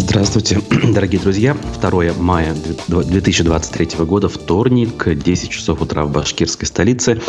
Здравствуйте, 0.00 0.60
дорогие 0.94 1.20
друзья. 1.20 1.56
2 1.80 2.12
мая 2.18 2.54
2023 2.86 4.04
года, 4.04 4.28
вторник, 4.28 5.12
10 5.12 5.50
часов 5.50 5.82
утра 5.82 6.04
в 6.04 6.12
башкирской 6.12 6.68
столице. 6.68 7.20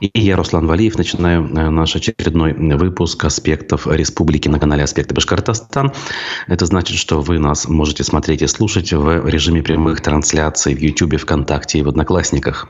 И 0.00 0.10
я, 0.14 0.36
Руслан 0.36 0.66
Валиев, 0.66 0.96
начинаю 0.96 1.44
э, 1.44 1.68
наш 1.68 1.94
очередной 1.94 2.54
выпуск 2.54 3.22
аспектов 3.22 3.86
республики 3.86 4.48
на 4.48 4.58
канале 4.58 4.84
«Аспекты 4.84 5.14
Башкортостан». 5.14 5.92
Это 6.46 6.64
значит, 6.64 6.96
что 6.96 7.20
вы 7.20 7.38
нас 7.38 7.68
можете 7.68 8.02
смотреть 8.02 8.40
и 8.40 8.46
слушать 8.46 8.94
в 8.94 9.28
режиме 9.28 9.62
прямых 9.62 10.00
трансляций 10.00 10.74
в 10.74 10.78
YouTube, 10.78 11.20
ВКонтакте 11.20 11.80
и 11.80 11.82
в 11.82 11.88
Одноклассниках. 11.88 12.66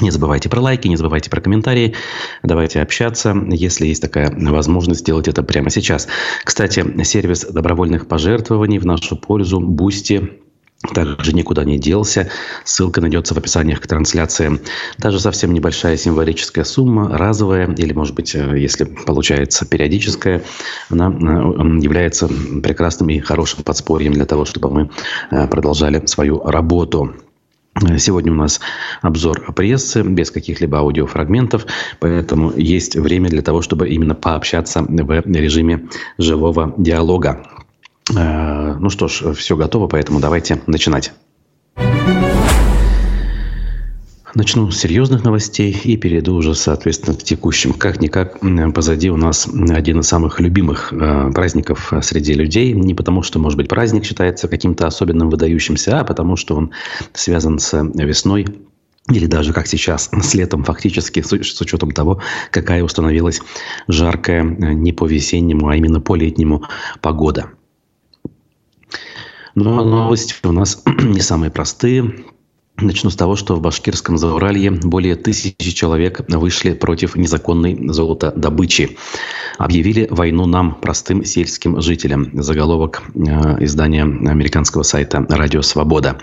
Не 0.00 0.10
забывайте 0.10 0.48
про 0.48 0.60
лайки, 0.60 0.86
не 0.86 0.96
забывайте 0.96 1.30
про 1.30 1.40
комментарии. 1.40 1.94
Давайте 2.42 2.80
общаться, 2.80 3.34
если 3.50 3.86
есть 3.86 4.02
такая 4.02 4.30
возможность 4.30 5.00
сделать 5.00 5.28
это 5.28 5.42
прямо 5.42 5.70
сейчас. 5.70 6.08
Кстати, 6.44 6.84
сервис 7.04 7.44
добровольных 7.44 8.06
пожертвований 8.06 8.78
в 8.78 8.86
нашу 8.86 9.16
пользу 9.16 9.60
Бусти 9.60 10.30
также 10.94 11.32
никуда 11.32 11.64
не 11.64 11.76
делся. 11.76 12.30
Ссылка 12.64 13.00
найдется 13.00 13.34
в 13.34 13.38
описании 13.38 13.74
к 13.74 13.86
трансляции. 13.86 14.60
Даже 14.98 15.18
совсем 15.18 15.52
небольшая 15.52 15.96
символическая 15.96 16.64
сумма, 16.64 17.18
разовая, 17.18 17.72
или, 17.74 17.92
может 17.92 18.14
быть, 18.14 18.34
э, 18.36 18.58
если 18.58 18.84
получается 18.84 19.66
периодическая, 19.66 20.42
она 20.88 21.08
э, 21.08 21.80
является 21.80 22.28
прекрасным 22.28 23.10
и 23.10 23.18
хорошим 23.18 23.64
подспорьем 23.64 24.12
для 24.12 24.24
того, 24.24 24.44
чтобы 24.44 24.70
мы 24.70 24.90
э, 25.32 25.48
продолжали 25.48 26.06
свою 26.06 26.40
работу. 26.44 27.12
Сегодня 27.98 28.32
у 28.32 28.34
нас 28.34 28.60
обзор 29.02 29.52
прессы 29.52 30.02
без 30.02 30.30
каких-либо 30.30 30.78
аудиофрагментов, 30.78 31.66
поэтому 32.00 32.52
есть 32.56 32.96
время 32.96 33.28
для 33.28 33.42
того, 33.42 33.62
чтобы 33.62 33.88
именно 33.88 34.14
пообщаться 34.14 34.82
в 34.82 35.20
режиме 35.26 35.88
живого 36.18 36.74
диалога. 36.76 37.46
Э, 38.16 38.74
ну 38.78 38.90
что 38.90 39.08
ж, 39.08 39.34
все 39.34 39.56
готово, 39.56 39.86
поэтому 39.86 40.20
давайте 40.20 40.60
начинать. 40.66 41.12
Начну 44.38 44.70
с 44.70 44.78
серьезных 44.78 45.24
новостей 45.24 45.76
и 45.82 45.96
перейду 45.96 46.36
уже, 46.36 46.54
соответственно, 46.54 47.16
к 47.16 47.24
текущим. 47.24 47.72
Как-никак 47.72 48.38
позади 48.72 49.10
у 49.10 49.16
нас 49.16 49.48
один 49.48 49.98
из 49.98 50.06
самых 50.06 50.38
любимых 50.38 50.92
э, 50.92 51.32
праздников 51.32 51.92
среди 52.02 52.34
людей. 52.34 52.72
Не 52.72 52.94
потому, 52.94 53.24
что, 53.24 53.40
может 53.40 53.56
быть, 53.56 53.68
праздник 53.68 54.04
считается 54.04 54.46
каким-то 54.46 54.86
особенным 54.86 55.28
выдающимся, 55.28 55.98
а 55.98 56.04
потому, 56.04 56.36
что 56.36 56.54
он 56.54 56.70
связан 57.14 57.58
с 57.58 57.82
весной 57.94 58.46
или 59.10 59.26
даже 59.26 59.52
как 59.52 59.66
сейчас, 59.66 60.08
с 60.22 60.34
летом 60.34 60.62
фактически, 60.62 61.20
с, 61.20 61.30
с 61.30 61.60
учетом 61.60 61.90
того, 61.90 62.22
какая 62.52 62.84
установилась 62.84 63.40
жаркая 63.88 64.44
э, 64.44 64.72
не 64.72 64.92
по 64.92 65.08
весеннему, 65.08 65.66
а 65.66 65.74
именно 65.74 66.00
по 66.00 66.14
летнему 66.14 66.62
погода. 67.00 67.50
Но 69.56 69.82
новости 69.82 70.36
у 70.44 70.52
нас 70.52 70.80
не 71.02 71.22
самые 71.22 71.50
простые. 71.50 72.14
Начну 72.80 73.10
с 73.10 73.16
того, 73.16 73.34
что 73.34 73.56
в 73.56 73.60
башкирском 73.60 74.18
Зауралье 74.18 74.70
более 74.70 75.16
тысячи 75.16 75.72
человек 75.72 76.20
вышли 76.28 76.74
против 76.74 77.16
незаконной 77.16 77.88
золотодобычи. 77.88 78.96
Объявили 79.58 80.06
войну 80.08 80.46
нам, 80.46 80.76
простым 80.76 81.24
сельским 81.24 81.80
жителям. 81.80 82.30
Заголовок 82.40 83.02
э, 83.14 83.64
издания 83.64 84.02
американского 84.02 84.84
сайта 84.84 85.26
«Радио 85.28 85.62
Свобода». 85.62 86.18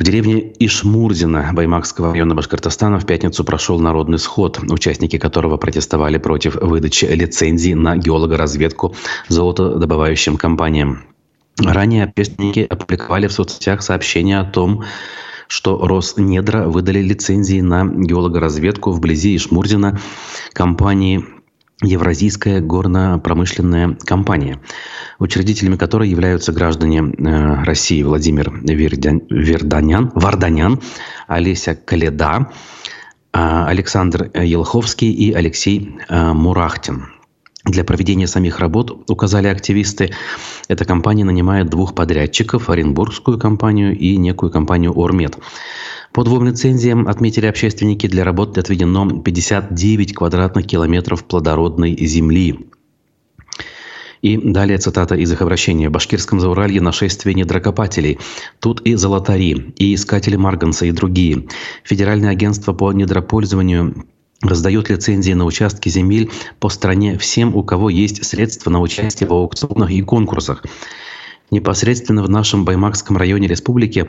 В 0.00 0.02
деревне 0.02 0.52
Ишмурзина 0.58 1.50
Баймакского 1.52 2.10
района 2.12 2.34
Башкортостана 2.34 2.98
в 2.98 3.06
пятницу 3.06 3.44
прошел 3.44 3.78
народный 3.78 4.18
сход, 4.18 4.58
участники 4.68 5.16
которого 5.16 5.56
протестовали 5.58 6.18
против 6.18 6.56
выдачи 6.56 7.06
лицензий 7.06 7.74
на 7.74 7.96
геологоразведку 7.96 8.94
золотодобывающим 9.28 10.36
компаниям. 10.36 11.04
Ранее 11.58 12.04
общественники 12.04 12.66
опубликовали 12.68 13.28
в 13.28 13.32
соцсетях 13.32 13.80
сообщение 13.82 14.40
о 14.40 14.44
том, 14.44 14.84
что 15.48 15.86
Роснедра 15.86 16.66
выдали 16.68 17.00
лицензии 17.00 17.60
на 17.60 17.84
геологоразведку 17.86 18.90
вблизи 18.92 19.36
Ишмурзина 19.36 19.98
компании 20.52 21.24
Евразийская 21.82 22.60
горно-промышленная 22.60 23.98
компания, 24.06 24.60
учредителями 25.18 25.76
которой 25.76 26.08
являются 26.08 26.50
граждане 26.50 27.00
э, 27.00 27.64
России 27.64 28.02
Владимир 28.02 28.50
Верданян, 28.50 30.10
Варданян, 30.14 30.80
Олеся 31.26 31.74
Каледа, 31.74 32.48
э, 33.34 33.38
Александр 33.38 34.30
Елховский 34.32 35.12
и 35.12 35.34
Алексей 35.34 35.98
э, 36.08 36.32
Мурахтин. 36.32 37.15
Для 37.66 37.82
проведения 37.82 38.28
самих 38.28 38.60
работ, 38.60 39.10
указали 39.10 39.48
активисты, 39.48 40.12
эта 40.68 40.84
компания 40.84 41.24
нанимает 41.24 41.68
двух 41.68 41.96
подрядчиков, 41.96 42.70
Оренбургскую 42.70 43.38
компанию 43.38 43.96
и 43.98 44.16
некую 44.16 44.52
компанию 44.52 44.96
«Ормет». 44.96 45.36
По 46.12 46.22
двум 46.22 46.44
лицензиям, 46.44 47.08
отметили 47.08 47.46
общественники, 47.46 48.06
для 48.06 48.22
работы 48.22 48.60
отведено 48.60 49.20
59 49.20 50.14
квадратных 50.14 50.64
километров 50.64 51.24
плодородной 51.24 51.96
земли. 52.06 52.68
И 54.22 54.38
далее 54.38 54.78
цитата 54.78 55.16
из 55.16 55.30
их 55.30 55.42
обращения. 55.42 55.88
«В 55.88 55.92
Башкирском 55.92 56.40
Зауралье 56.40 56.80
нашествие 56.80 57.34
недрокопателей. 57.34 58.18
Тут 58.60 58.80
и 58.82 58.94
золотари, 58.94 59.74
и 59.76 59.94
искатели 59.94 60.36
марганца, 60.36 60.86
и 60.86 60.92
другие. 60.92 61.48
Федеральное 61.82 62.30
агентство 62.30 62.72
по 62.72 62.92
недропользованию 62.92 64.06
раздает 64.42 64.90
лицензии 64.90 65.32
на 65.32 65.44
участки 65.44 65.88
земель 65.88 66.30
по 66.60 66.68
стране 66.68 67.18
всем, 67.18 67.54
у 67.54 67.62
кого 67.62 67.90
есть 67.90 68.24
средства 68.24 68.70
на 68.70 68.80
участие 68.80 69.28
в 69.28 69.32
аукционах 69.32 69.90
и 69.90 70.02
конкурсах. 70.02 70.64
Непосредственно 71.50 72.22
в 72.22 72.28
нашем 72.28 72.64
Баймакском 72.64 73.16
районе 73.16 73.46
республики 73.46 74.08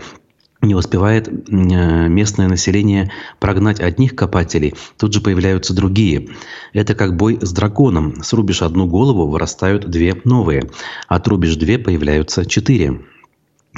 не 0.61 0.73
успевает 0.73 1.27
э, 1.27 1.51
местное 1.51 2.47
население 2.47 3.11
прогнать 3.39 3.79
одних 3.79 4.15
копателей, 4.15 4.73
тут 4.97 5.13
же 5.13 5.21
появляются 5.21 5.75
другие. 5.75 6.29
Это 6.73 6.95
как 6.95 7.15
бой 7.15 7.37
с 7.41 7.51
драконом. 7.51 8.23
Срубишь 8.23 8.63
одну 8.63 8.87
голову, 8.87 9.27
вырастают 9.27 9.87
две 9.89 10.19
новые. 10.23 10.69
Отрубишь 11.07 11.55
две, 11.57 11.77
появляются 11.77 12.45
четыре. 12.45 13.01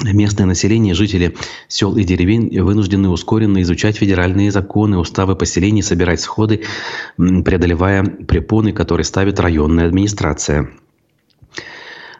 Местное 0.02 0.46
население, 0.46 0.94
жители 0.94 1.36
сел 1.68 1.96
и 1.96 2.04
деревень 2.04 2.58
вынуждены 2.62 3.10
ускоренно 3.10 3.60
изучать 3.62 3.98
федеральные 3.98 4.50
законы, 4.50 4.98
уставы 4.98 5.36
поселений, 5.36 5.82
собирать 5.82 6.20
сходы, 6.20 6.62
преодолевая 7.16 8.04
препоны, 8.04 8.72
которые 8.72 9.04
ставит 9.04 9.38
районная 9.40 9.86
администрация. 9.86 10.70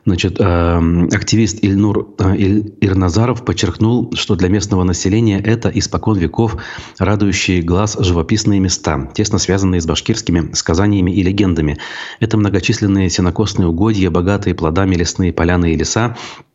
Значит, 0.06 0.40
эм, 0.40 1.08
активист 1.12 1.58
Ильнур 1.62 2.14
э, 2.18 2.36
Ирназаров 2.80 3.44
подчеркнул, 3.44 4.10
что 4.14 4.34
для 4.34 4.48
местного 4.48 4.82
населения 4.82 5.38
это 5.38 5.68
испокон 5.68 6.18
веков 6.18 6.56
радующие 6.98 7.62
глаз 7.62 7.98
живописные 8.00 8.60
места, 8.60 9.10
тесно 9.14 9.38
связанные 9.38 9.80
с 9.80 9.86
башкирскими 9.86 10.52
сказаниями 10.54 11.10
и 11.10 11.22
легендами. 11.22 11.78
Это 12.18 12.38
многочисленные 12.38 13.10
сенокосные 13.10 13.68
угодья, 13.68 14.10
богатые 14.10 14.54
плодами 14.54 14.96
лесные 14.96 15.34
поляны 15.34 15.74
и 15.74 15.76
леса, 15.76 16.16
Э, 16.16 16.49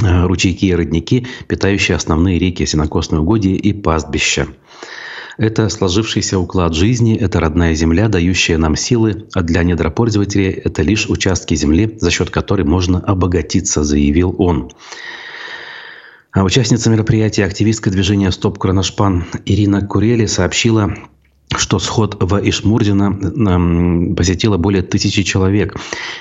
ручейки 0.00 0.66
и 0.66 0.74
родники, 0.74 1.26
питающие 1.48 1.96
основные 1.96 2.38
реки, 2.38 2.64
сенокосные 2.66 3.20
угодья 3.20 3.54
и 3.54 3.72
пастбища. 3.72 4.46
Это 5.36 5.68
сложившийся 5.68 6.38
уклад 6.38 6.74
жизни, 6.74 7.16
это 7.16 7.38
родная 7.38 7.74
земля, 7.74 8.08
дающая 8.08 8.58
нам 8.58 8.74
силы, 8.74 9.26
а 9.34 9.42
для 9.42 9.62
недропользователей 9.62 10.50
это 10.50 10.82
лишь 10.82 11.08
участки 11.08 11.54
земли, 11.54 11.96
за 12.00 12.10
счет 12.10 12.30
которой 12.30 12.64
можно 12.64 12.98
обогатиться, 12.98 13.84
заявил 13.84 14.34
он. 14.38 14.72
А 16.32 16.42
участница 16.42 16.90
мероприятия, 16.90 17.44
активистка 17.44 17.90
движения 17.90 18.32
«Стоп 18.32 18.58
Кроношпан» 18.58 19.26
Ирина 19.44 19.80
Курели 19.80 20.26
сообщила, 20.26 20.94
что 21.58 21.78
сход 21.78 22.16
в 22.20 22.40
Ишмурдина 22.48 24.14
посетило 24.14 24.56
более 24.56 24.82
тысячи 24.82 25.22
человек. 25.22 25.76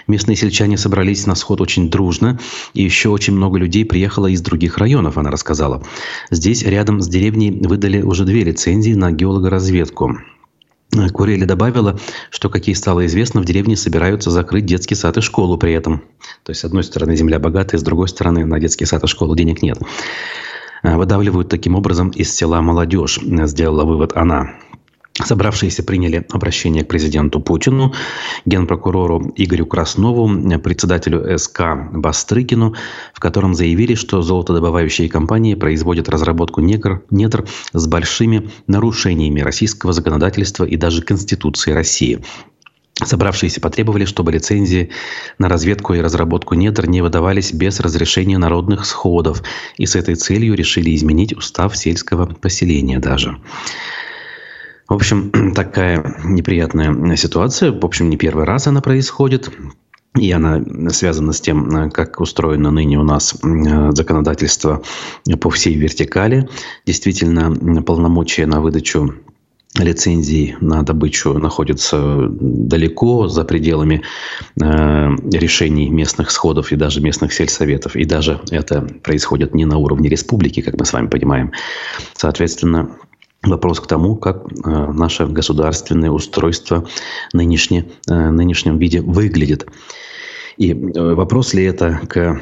Местные 0.07 0.35
сельчане 0.35 0.77
собрались 0.77 1.25
на 1.25 1.35
сход 1.35 1.61
очень 1.61 1.89
дружно, 1.89 2.39
и 2.73 2.83
еще 2.83 3.09
очень 3.09 3.33
много 3.33 3.57
людей 3.57 3.85
приехало 3.85 4.27
из 4.27 4.41
других 4.41 4.77
районов, 4.77 5.17
она 5.17 5.31
рассказала. 5.31 5.83
Здесь, 6.31 6.63
рядом 6.63 7.01
с 7.01 7.07
деревней, 7.07 7.51
выдали 7.51 8.01
уже 8.01 8.25
две 8.25 8.43
лицензии 8.43 8.93
на 8.93 9.11
геологоразведку. 9.11 10.17
Курели 11.13 11.43
добавила, 11.43 11.99
что, 12.31 12.49
как 12.49 12.67
ей 12.67 12.73
стало 12.73 13.05
известно, 13.05 13.41
в 13.41 13.45
деревне 13.45 13.75
собираются 13.75 14.31
закрыть 14.31 14.65
детский 14.65 14.95
сад 14.95 15.17
и 15.17 15.21
школу 15.21 15.57
при 15.57 15.73
этом. 15.73 16.01
То 16.43 16.51
есть, 16.51 16.61
с 16.61 16.65
одной 16.65 16.83
стороны, 16.83 17.15
земля 17.15 17.39
богатая, 17.39 17.77
с 17.77 17.83
другой 17.83 18.07
стороны, 18.07 18.45
на 18.45 18.59
детский 18.59 18.85
сад 18.85 19.03
и 19.03 19.07
школу 19.07 19.35
денег 19.35 19.61
нет. 19.61 19.77
Выдавливают 20.83 21.49
таким 21.49 21.75
образом 21.75 22.09
из 22.11 22.33
села 22.33 22.61
молодежь, 22.61 23.19
сделала 23.21 23.83
вывод 23.83 24.13
она. 24.15 24.53
Собравшиеся 25.23 25.83
приняли 25.83 26.25
обращение 26.31 26.83
к 26.83 26.87
президенту 26.87 27.39
Путину, 27.39 27.93
генпрокурору 28.45 29.33
Игорю 29.35 29.65
Краснову, 29.65 30.27
председателю 30.59 31.37
СК 31.39 31.61
Бастрыкину, 31.91 32.75
в 33.13 33.19
котором 33.19 33.55
заявили, 33.55 33.95
что 33.95 34.21
золотодобывающие 34.21 35.09
компании 35.09 35.55
производят 35.55 36.07
разработку 36.07 36.61
недр, 36.61 37.01
недр 37.09 37.47
с 37.73 37.87
большими 37.87 38.51
нарушениями 38.67 39.41
российского 39.41 39.91
законодательства 39.91 40.65
и 40.65 40.77
даже 40.77 41.01
Конституции 41.01 41.71
России. 41.71 42.19
Собравшиеся 43.03 43.61
потребовали, 43.61 44.05
чтобы 44.05 44.31
лицензии 44.31 44.89
на 45.37 45.49
разведку 45.49 45.93
и 45.93 46.01
разработку 46.01 46.55
недр 46.55 46.87
не 46.87 47.01
выдавались 47.01 47.53
без 47.53 47.79
разрешения 47.79 48.39
народных 48.39 48.85
сходов, 48.85 49.43
и 49.77 49.85
с 49.85 49.95
этой 49.95 50.15
целью 50.15 50.55
решили 50.55 50.95
изменить 50.95 51.35
устав 51.35 51.77
сельского 51.77 52.25
поселения 52.25 52.97
даже. 52.97 53.37
В 54.87 54.93
общем, 54.93 55.31
такая 55.55 56.15
неприятная 56.23 57.15
ситуация. 57.15 57.71
В 57.71 57.85
общем, 57.85 58.09
не 58.09 58.17
первый 58.17 58.45
раз 58.45 58.67
она 58.67 58.81
происходит. 58.81 59.51
И 60.15 60.31
она 60.31 60.63
связана 60.89 61.31
с 61.31 61.41
тем, 61.41 61.91
как 61.91 62.19
устроено 62.19 62.71
ныне 62.71 62.97
у 62.97 63.03
нас 63.03 63.35
законодательство 63.91 64.81
по 65.39 65.49
всей 65.51 65.75
вертикали. 65.75 66.49
Действительно, 66.87 67.83
полномочия 67.83 68.47
на 68.47 68.59
выдачу 68.59 69.13
лицензий 69.75 70.55
на 70.59 70.81
добычу 70.83 71.33
находятся 71.33 72.27
далеко 72.29 73.27
за 73.27 73.43
пределами 73.43 74.01
э, 74.59 74.63
решений 75.31 75.89
местных 75.89 76.31
сходов 76.31 76.71
и 76.71 76.75
даже 76.75 77.01
местных 77.01 77.33
сельсоветов. 77.33 77.95
И 77.95 78.05
даже 78.05 78.41
это 78.49 78.81
происходит 78.81 79.53
не 79.53 79.65
на 79.65 79.77
уровне 79.77 80.09
республики, 80.09 80.61
как 80.61 80.79
мы 80.79 80.85
с 80.85 80.93
вами 80.93 81.07
понимаем. 81.07 81.51
Соответственно, 82.15 82.89
вопрос 83.49 83.79
к 83.79 83.87
тому, 83.87 84.15
как 84.15 84.45
э, 84.45 84.91
наше 84.93 85.25
государственное 85.25 86.11
устройство 86.11 86.85
нынешне, 87.33 87.85
э, 88.09 88.29
нынешнем 88.29 88.77
виде 88.77 89.01
выглядит. 89.01 89.67
И 90.57 90.71
э, 90.71 91.13
вопрос 91.13 91.53
ли 91.53 91.63
это 91.63 91.99
к 92.07 92.41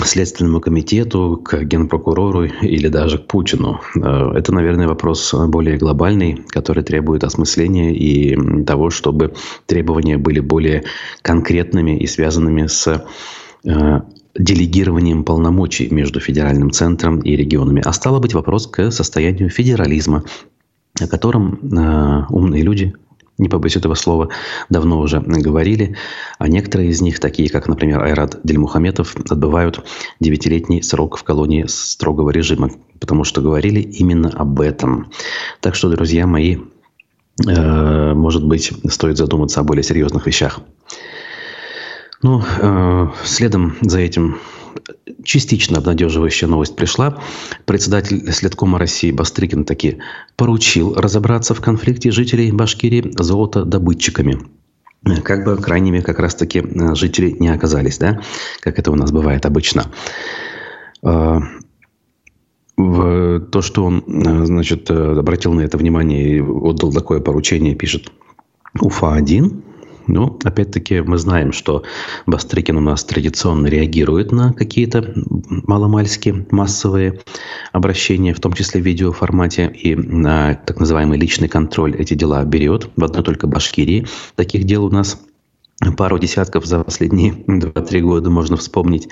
Следственному 0.00 0.60
комитету, 0.60 1.40
к 1.44 1.64
генпрокурору 1.64 2.44
или 2.44 2.86
даже 2.86 3.18
к 3.18 3.26
Путину. 3.26 3.80
Это, 3.96 4.54
наверное, 4.54 4.86
вопрос 4.86 5.34
более 5.34 5.76
глобальный, 5.76 6.44
который 6.50 6.84
требует 6.84 7.24
осмысления 7.24 7.92
и 7.92 8.64
того, 8.64 8.90
чтобы 8.90 9.34
требования 9.66 10.16
были 10.16 10.38
более 10.38 10.84
конкретными 11.22 11.98
и 11.98 12.06
связанными 12.06 12.68
с 12.68 13.04
делегированием 14.38 15.24
полномочий 15.24 15.88
между 15.90 16.20
федеральным 16.20 16.70
центром 16.70 17.20
и 17.20 17.36
регионами. 17.36 17.82
А 17.84 17.92
стало 17.92 18.20
быть 18.20 18.34
вопрос 18.34 18.66
к 18.66 18.90
состоянию 18.90 19.50
федерализма, 19.50 20.24
о 21.00 21.06
котором 21.06 21.58
э, 21.62 22.24
умные 22.30 22.62
люди 22.62 22.94
не 23.38 23.48
побоюсь 23.48 23.76
этого 23.76 23.94
слова, 23.94 24.30
давно 24.68 24.98
уже 24.98 25.20
говорили. 25.20 25.96
А 26.38 26.48
некоторые 26.48 26.90
из 26.90 27.00
них, 27.00 27.20
такие 27.20 27.48
как, 27.48 27.68
например, 27.68 28.02
Айрат 28.02 28.40
Дельмухаметов, 28.42 29.16
отбывают 29.30 29.84
девятилетний 30.20 30.82
срок 30.82 31.16
в 31.16 31.22
колонии 31.22 31.64
строгого 31.68 32.30
режима, 32.30 32.70
потому 32.98 33.24
что 33.24 33.40
говорили 33.40 33.80
именно 33.80 34.28
об 34.30 34.60
этом. 34.60 35.10
Так 35.60 35.76
что, 35.76 35.88
друзья 35.88 36.26
мои, 36.26 36.58
э, 37.46 38.14
может 38.14 38.44
быть, 38.44 38.72
стоит 38.88 39.16
задуматься 39.16 39.60
о 39.60 39.64
более 39.64 39.84
серьезных 39.84 40.26
вещах. 40.26 40.60
Ну, 42.22 42.42
э, 42.42 43.08
следом 43.24 43.76
за 43.80 44.00
этим 44.00 44.38
частично 45.24 45.78
обнадеживающая 45.78 46.48
новость 46.48 46.76
пришла. 46.76 47.18
Председатель 47.64 48.32
Следкома 48.32 48.78
России 48.78 49.12
Бастрыкин 49.12 49.64
таки 49.64 49.98
поручил 50.36 50.94
разобраться 50.94 51.54
в 51.54 51.60
конфликте 51.60 52.10
жителей 52.10 52.52
Башкирии 52.52 53.12
золотодобытчиками. 53.16 54.38
Как 55.22 55.44
бы 55.44 55.56
крайними 55.56 56.00
как 56.00 56.18
раз-таки 56.18 56.58
э, 56.60 56.94
жители 56.94 57.30
не 57.38 57.48
оказались, 57.48 57.98
да, 57.98 58.20
как 58.60 58.78
это 58.78 58.90
у 58.90 58.96
нас 58.96 59.12
бывает 59.12 59.46
обычно. 59.46 59.86
Э, 61.02 61.38
в 62.76 63.40
то, 63.40 63.62
что 63.62 63.84
он, 63.84 64.04
э, 64.06 64.44
значит, 64.44 64.90
обратил 64.90 65.52
на 65.52 65.60
это 65.60 65.78
внимание 65.78 66.36
и 66.36 66.40
отдал 66.40 66.92
такое 66.92 67.20
поручение, 67.20 67.74
пишет 67.74 68.12
Уфа-1, 68.80 69.62
ну, 70.08 70.38
опять-таки, 70.42 71.00
мы 71.02 71.18
знаем, 71.18 71.52
что 71.52 71.84
Бастрыкин 72.26 72.76
у 72.78 72.80
нас 72.80 73.04
традиционно 73.04 73.66
реагирует 73.66 74.32
на 74.32 74.52
какие-то 74.52 75.12
маломальски 75.14 76.46
массовые 76.50 77.20
обращения, 77.72 78.32
в 78.32 78.40
том 78.40 78.54
числе 78.54 78.80
в 78.80 78.86
видеоформате, 78.86 79.70
и 79.70 79.94
на 79.94 80.54
так 80.54 80.80
называемый 80.80 81.18
личный 81.18 81.48
контроль 81.48 81.94
эти 81.94 82.14
дела 82.14 82.42
берет. 82.44 82.88
В 82.96 83.04
одной 83.04 83.22
только 83.22 83.46
Башкирии 83.46 84.06
таких 84.34 84.64
дел 84.64 84.86
у 84.86 84.90
нас 84.90 85.20
пару 85.96 86.18
десятков 86.18 86.64
за 86.64 86.82
последние 86.82 87.32
2-3 87.46 88.00
года 88.00 88.30
можно 88.30 88.56
вспомнить. 88.56 89.08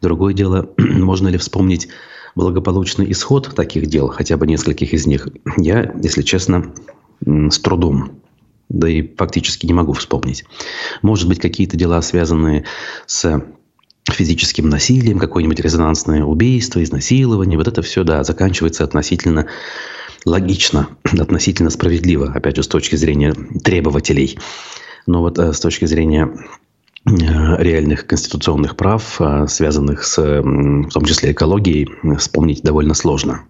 Другое 0.00 0.32
дело, 0.32 0.70
можно 0.78 1.28
ли 1.28 1.36
вспомнить 1.36 1.88
благополучный 2.34 3.12
исход 3.12 3.54
таких 3.54 3.86
дел, 3.86 4.08
хотя 4.08 4.38
бы 4.38 4.46
нескольких 4.46 4.94
из 4.94 5.06
них, 5.06 5.28
я, 5.58 5.94
если 6.02 6.22
честно, 6.22 6.72
с 7.24 7.58
трудом 7.58 8.22
да 8.68 8.88
и 8.88 9.14
фактически 9.16 9.66
не 9.66 9.72
могу 9.72 9.92
вспомнить. 9.92 10.44
Может 11.02 11.28
быть, 11.28 11.40
какие-то 11.40 11.76
дела, 11.76 12.00
связанные 12.02 12.64
с 13.06 13.42
физическим 14.10 14.68
насилием, 14.68 15.18
какое-нибудь 15.18 15.60
резонансное 15.60 16.24
убийство, 16.24 16.82
изнасилование. 16.82 17.58
Вот 17.58 17.68
это 17.68 17.82
все, 17.82 18.04
да, 18.04 18.24
заканчивается 18.24 18.84
относительно 18.84 19.46
логично, 20.24 20.88
относительно 21.18 21.70
справедливо, 21.70 22.32
опять 22.34 22.56
же, 22.56 22.62
с 22.62 22.68
точки 22.68 22.96
зрения 22.96 23.34
требователей. 23.62 24.38
Но 25.06 25.20
вот 25.20 25.38
э, 25.38 25.52
с 25.52 25.60
точки 25.60 25.84
зрения 25.84 26.28
э, 27.06 27.10
реальных 27.10 28.06
конституционных 28.06 28.76
прав, 28.76 29.20
э, 29.20 29.46
связанных 29.48 30.04
с, 30.04 30.18
в 30.18 30.90
том 30.90 31.04
числе, 31.04 31.32
экологией, 31.32 31.88
вспомнить 32.18 32.62
довольно 32.62 32.94
сложно. 32.94 33.44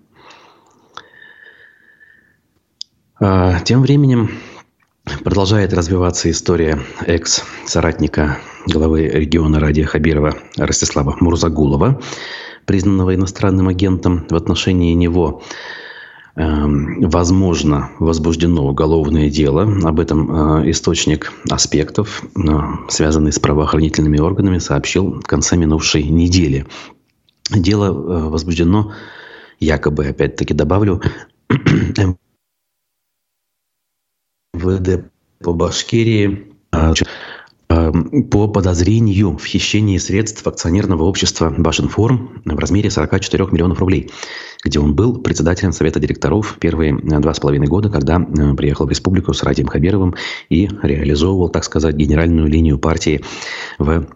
А, 3.20 3.60
тем 3.60 3.82
временем 3.82 4.30
Продолжает 5.04 5.72
развиваться 5.72 6.30
история 6.30 6.78
экс-соратника 7.06 8.38
главы 8.66 9.08
региона 9.08 9.58
Радия 9.58 9.84
Хабирова 9.84 10.34
Ростислава 10.56 11.16
Мурзагулова, 11.18 12.00
признанного 12.66 13.14
иностранным 13.16 13.66
агентом. 13.66 14.26
В 14.30 14.36
отношении 14.36 14.94
него 14.94 15.42
э, 16.36 16.42
возможно 16.44 17.90
возбуждено 17.98 18.64
уголовное 18.64 19.28
дело. 19.28 19.62
Об 19.82 19.98
этом 19.98 20.60
э, 20.62 20.70
источник 20.70 21.32
аспектов, 21.50 22.22
э, 22.36 22.40
связанный 22.88 23.32
с 23.32 23.40
правоохранительными 23.40 24.20
органами, 24.20 24.58
сообщил 24.58 25.20
в 25.20 25.26
конце 25.26 25.56
минувшей 25.56 26.04
недели. 26.04 26.64
Дело 27.50 27.86
э, 27.86 28.28
возбуждено 28.28 28.92
якобы, 29.58 30.06
опять-таки 30.06 30.54
добавлю, 30.54 31.02
МВД 34.54 35.04
по 35.42 35.54
Башкирии 35.54 36.52
а, 36.72 36.92
а, 37.68 37.92
по 38.30 38.48
подозрению 38.48 39.38
в 39.38 39.44
хищении 39.46 39.96
средств 39.96 40.46
акционерного 40.46 41.04
общества 41.04 41.52
«Башинформ» 41.56 42.42
в 42.44 42.58
размере 42.58 42.90
44 42.90 43.46
миллионов 43.50 43.78
рублей, 43.78 44.10
где 44.62 44.78
он 44.78 44.94
был 44.94 45.18
председателем 45.18 45.72
Совета 45.72 46.00
директоров 46.00 46.58
первые 46.60 46.94
два 46.98 47.32
с 47.32 47.40
половиной 47.40 47.66
года, 47.66 47.88
когда 47.88 48.20
э, 48.20 48.54
приехал 48.54 48.86
в 48.86 48.90
республику 48.90 49.32
с 49.32 49.42
Радием 49.42 49.68
Хабировым 49.68 50.16
и 50.50 50.68
реализовывал, 50.82 51.48
так 51.48 51.64
сказать, 51.64 51.96
генеральную 51.96 52.46
линию 52.46 52.78
партии 52.78 53.24
в 53.78 54.06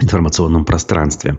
информационном 0.00 0.64
пространстве. 0.64 1.38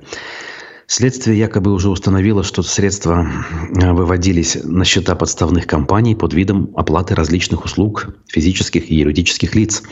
Следствие 0.87 1.39
якобы 1.39 1.71
уже 1.71 1.89
установило, 1.89 2.43
что 2.43 2.61
средства 2.61 3.25
э, 3.25 3.91
выводились 3.93 4.57
на 4.63 4.83
счета 4.83 5.15
подставных 5.15 5.65
компаний 5.65 6.15
под 6.15 6.33
видом 6.33 6.71
оплаты 6.75 7.15
различных 7.15 7.63
услуг 7.65 8.15
физических 8.27 8.91
и 8.91 8.95
юридических 8.95 9.55
лиц. 9.55 9.83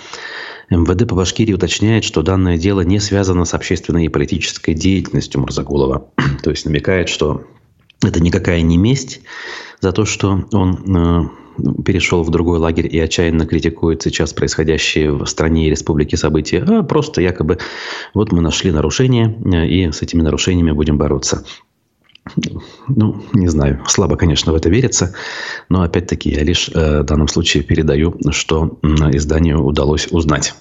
МВД 0.70 1.08
по 1.08 1.16
Башкирии 1.16 1.54
уточняет, 1.54 2.04
что 2.04 2.22
данное 2.22 2.58
дело 2.58 2.82
не 2.82 3.00
связано 3.00 3.46
с 3.46 3.54
общественной 3.54 4.06
и 4.06 4.10
политической 4.10 4.74
деятельностью 4.74 5.42
Мурзагулова. 5.42 6.10
То 6.44 6.50
есть 6.50 6.66
намекает, 6.66 7.10
что 7.10 7.44
это 8.04 8.22
никакая 8.22 8.62
не 8.62 8.78
месть 8.78 9.22
за 9.80 9.92
то, 9.94 10.06
что 10.06 10.46
он 10.52 10.96
э, 10.96 11.30
перешел 11.86 12.24
в 12.24 12.30
другой 12.30 12.60
лагерь 12.60 12.88
и 12.94 13.00
отчаянно 13.00 13.46
критикует 13.46 14.02
сейчас 14.02 14.34
происходящие 14.34 15.12
в 15.12 15.26
стране 15.26 15.68
и 15.68 15.70
республике 15.70 16.18
события, 16.18 16.64
а 16.68 16.84
просто 16.84 17.22
якобы 17.22 17.60
вот 18.14 18.32
мы 18.32 18.42
нашли 18.42 18.72
нарушения 18.72 19.36
э, 19.46 19.68
и 19.68 19.92
с 19.92 20.02
этими 20.02 20.22
нарушениями 20.22 20.72
будем 20.72 20.98
бороться. 20.98 21.44
Ну, 22.88 23.24
не 23.34 23.48
знаю, 23.48 23.82
слабо, 23.88 24.16
конечно, 24.16 24.52
в 24.52 24.56
это 24.56 24.70
верится, 24.70 25.16
но 25.70 25.82
опять-таки 25.82 26.30
я 26.30 26.44
лишь 26.44 26.70
э, 26.74 27.02
в 27.02 27.04
данном 27.04 27.28
случае 27.28 27.64
передаю, 27.64 28.16
что 28.32 28.80
э, 28.84 28.88
изданию 29.16 29.64
удалось 29.64 30.08
узнать. 30.12 30.54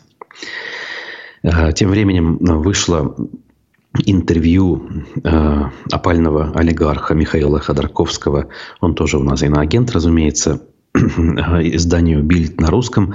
Э, 1.43 1.73
тем 1.73 1.91
временем 1.91 2.39
вышло 2.39 3.15
интервью 4.07 4.89
э, 5.23 5.63
опального 5.91 6.53
олигарха 6.55 7.15
Михаила 7.15 7.59
Ходорковского. 7.59 8.49
Он 8.81 8.95
тоже 8.95 9.19
у 9.19 9.23
нас 9.23 9.43
иноагент, 9.43 9.91
разумеется. 9.91 10.63
изданию 10.95 12.23
«Бильд» 12.23 12.61
на 12.61 12.69
русском. 12.69 13.15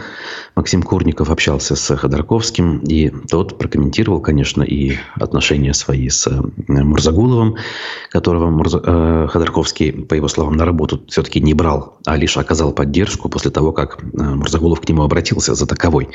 Максим 0.55 0.81
Курников 0.81 1.29
общался 1.29 1.75
с 1.75 1.95
Ходорковским, 1.95 2.79
и 2.79 3.09
тот 3.29 3.57
прокомментировал, 3.57 4.21
конечно, 4.21 4.63
и 4.63 4.93
отношения 5.15 5.73
свои 5.73 6.07
с 6.07 6.25
э, 6.27 6.41
Мурзагуловым, 6.67 7.57
которого 8.09 8.49
Мурза... 8.49 8.81
Э, 8.83 9.27
Ходорковский, 9.29 9.91
по 9.91 10.13
его 10.13 10.29
словам, 10.29 10.55
на 10.55 10.63
работу 10.65 11.03
все-таки 11.09 11.41
не 11.41 11.53
брал, 11.53 11.97
а 12.05 12.15
лишь 12.15 12.37
оказал 12.37 12.71
поддержку 12.71 13.27
после 13.27 13.51
того, 13.51 13.73
как 13.73 14.01
э, 14.01 14.05
Мурзагулов 14.13 14.79
к 14.79 14.87
нему 14.87 15.03
обратился 15.03 15.53
за 15.53 15.67
таковой. 15.67 16.09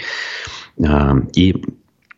И 1.35 1.63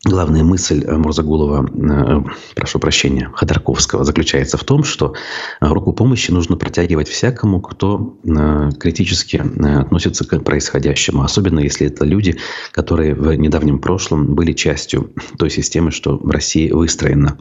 Главная 0.04 0.42
мысль 0.42 0.84
Мурзагулова, 0.84 1.64
э, 1.64 2.22
прошу 2.56 2.80
прощения, 2.80 3.30
Ходорковского 3.34 4.04
заключается 4.04 4.56
в 4.56 4.64
том, 4.64 4.82
что 4.82 5.14
руку 5.60 5.92
помощи 5.92 6.32
нужно 6.32 6.56
протягивать 6.56 7.06
всякому, 7.06 7.60
кто 7.60 8.16
э, 8.24 8.70
критически 8.80 9.36
э, 9.36 9.76
относится 9.78 10.26
к 10.26 10.40
происходящему. 10.40 11.22
Особенно 11.22 11.60
если 11.60 11.86
это 11.86 12.04
люди, 12.04 12.36
которые 12.72 13.14
в 13.14 13.32
недавнем 13.34 13.78
прошлом 13.78 14.34
были 14.34 14.52
частью 14.54 15.12
той 15.38 15.50
системы, 15.50 15.92
что 15.92 16.16
в 16.16 16.30
России 16.30 16.72
выстроена. 16.72 17.38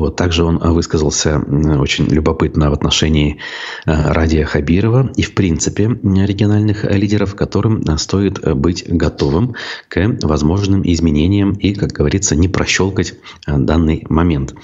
Вот. 0.00 0.16
Также 0.16 0.44
он 0.44 0.58
высказался 0.58 1.38
очень 1.38 2.06
любопытно 2.06 2.70
в 2.70 2.74
отношении 2.74 3.38
э, 3.86 4.12
Радия 4.12 4.44
Хабирова 4.44 5.10
и, 5.16 5.22
в 5.22 5.34
принципе, 5.34 5.84
региональных 5.84 6.84
лидеров, 6.84 7.34
которым 7.34 7.82
стоит 7.98 8.56
быть 8.56 8.84
готовым 8.86 9.54
к 9.88 10.18
возможным 10.22 10.82
изменениям 10.84 11.52
и, 11.52 11.74
как 11.74 11.92
говорится, 11.92 12.36
не 12.36 12.48
прощелкать 12.48 13.14
э, 13.46 13.56
данный 13.56 14.04
момент. 14.08 14.54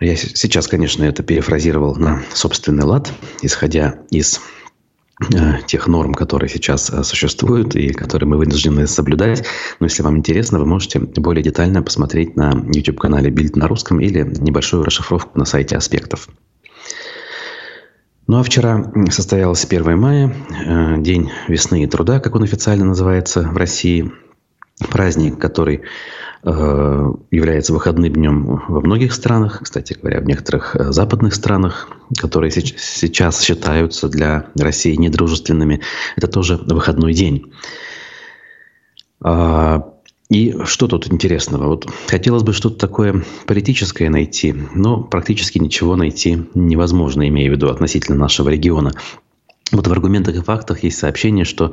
Я 0.00 0.16
сейчас, 0.16 0.66
конечно, 0.66 1.04
это 1.04 1.22
перефразировал 1.22 1.94
на 1.94 2.22
собственный 2.32 2.84
лад, 2.84 3.12
исходя 3.42 3.98
из 4.10 4.40
Э, 4.40 4.59
тех 5.66 5.86
норм, 5.86 6.14
которые 6.14 6.48
сейчас 6.48 6.90
э, 6.90 7.02
существуют 7.04 7.76
и 7.76 7.92
которые 7.92 8.28
мы 8.28 8.36
вынуждены 8.36 8.86
соблюдать. 8.86 9.44
Но 9.78 9.86
если 9.86 10.02
вам 10.02 10.18
интересно, 10.18 10.58
вы 10.58 10.66
можете 10.66 10.98
более 10.98 11.42
детально 11.42 11.82
посмотреть 11.82 12.36
на 12.36 12.52
YouTube-канале 12.52 13.30
«Бильд 13.30 13.56
на 13.56 13.68
русском» 13.68 14.00
или 14.00 14.22
небольшую 14.22 14.84
расшифровку 14.84 15.38
на 15.38 15.44
сайте 15.44 15.76
«Аспектов». 15.76 16.28
Ну 18.26 18.38
а 18.38 18.42
вчера 18.42 18.92
состоялся 19.10 19.66
1 19.66 19.98
мая, 19.98 20.34
э, 20.64 20.96
День 20.98 21.30
весны 21.48 21.84
и 21.84 21.86
труда, 21.86 22.20
как 22.20 22.34
он 22.34 22.44
официально 22.44 22.84
называется 22.84 23.42
в 23.42 23.56
России. 23.56 24.10
Праздник, 24.90 25.38
который 25.38 25.82
Э, 25.82 26.29
является 26.42 27.74
выходным 27.74 28.12
днем 28.12 28.62
во 28.66 28.80
многих 28.80 29.12
странах, 29.12 29.60
кстати 29.62 29.92
говоря, 29.92 30.20
в 30.20 30.24
некоторых 30.24 30.74
э, 30.74 30.90
западных 30.90 31.34
странах, 31.34 31.90
которые 32.16 32.50
сейчас 32.50 33.42
считаются 33.42 34.08
для 34.08 34.46
России 34.58 34.94
недружественными, 34.94 35.82
это 36.16 36.28
тоже 36.28 36.56
выходной 36.56 37.12
день. 37.12 37.52
А, 39.22 39.92
и 40.30 40.56
что 40.64 40.86
тут 40.86 41.12
интересного? 41.12 41.66
Вот 41.66 41.86
хотелось 42.06 42.42
бы 42.42 42.54
что-то 42.54 42.78
такое 42.78 43.22
политическое 43.46 44.08
найти, 44.08 44.54
но 44.74 45.02
практически 45.02 45.58
ничего 45.58 45.94
найти 45.96 46.46
невозможно, 46.54 47.28
имея 47.28 47.50
в 47.50 47.52
виду 47.52 47.68
относительно 47.68 48.16
нашего 48.16 48.48
региона. 48.48 48.92
Вот 49.72 49.86
в 49.86 49.92
аргументах 49.92 50.36
и 50.36 50.40
фактах 50.40 50.84
есть 50.84 50.98
сообщение, 50.98 51.44
что 51.44 51.72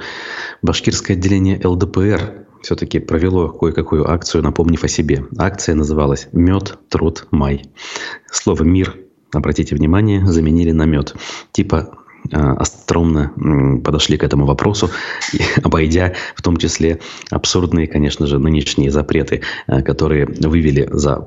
башкирское 0.62 1.16
отделение 1.16 1.60
ЛДПР 1.64 2.47
все-таки 2.62 3.00
провело 3.00 3.50
кое-какую 3.50 4.10
акцию, 4.10 4.44
напомнив 4.44 4.84
о 4.84 4.88
себе. 4.88 5.26
Акция 5.38 5.76
называлась 5.76 6.28
«Мед, 6.32 6.78
труд, 6.90 7.28
май». 7.32 7.64
Слово 8.32 8.64
«мир», 8.64 8.96
обратите 9.34 9.76
внимание, 9.76 10.26
заменили 10.26 10.72
на 10.72 10.86
«мед». 10.86 11.16
Типа 11.52 11.98
а, 12.32 12.54
остроумно 12.54 13.82
подошли 13.84 14.18
к 14.18 14.24
этому 14.24 14.46
вопросу, 14.46 14.90
обойдя 15.64 16.14
в 16.36 16.42
том 16.42 16.58
числе 16.58 17.00
абсурдные, 17.30 17.88
конечно 17.88 18.28
же, 18.28 18.40
нынешние 18.40 18.92
запреты, 18.92 19.42
а, 19.68 19.82
которые 19.82 20.26
вывели 20.26 20.88
за 20.92 21.26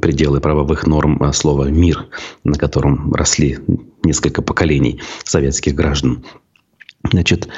пределы 0.00 0.40
правовых 0.40 0.86
норм 0.86 1.22
а, 1.22 1.32
слова 1.32 1.68
«мир», 1.68 2.06
на 2.42 2.58
котором 2.58 3.12
росли 3.14 3.58
несколько 4.02 4.42
поколений 4.42 5.00
советских 5.24 5.74
граждан. 5.74 6.24
Значит, 7.10 7.48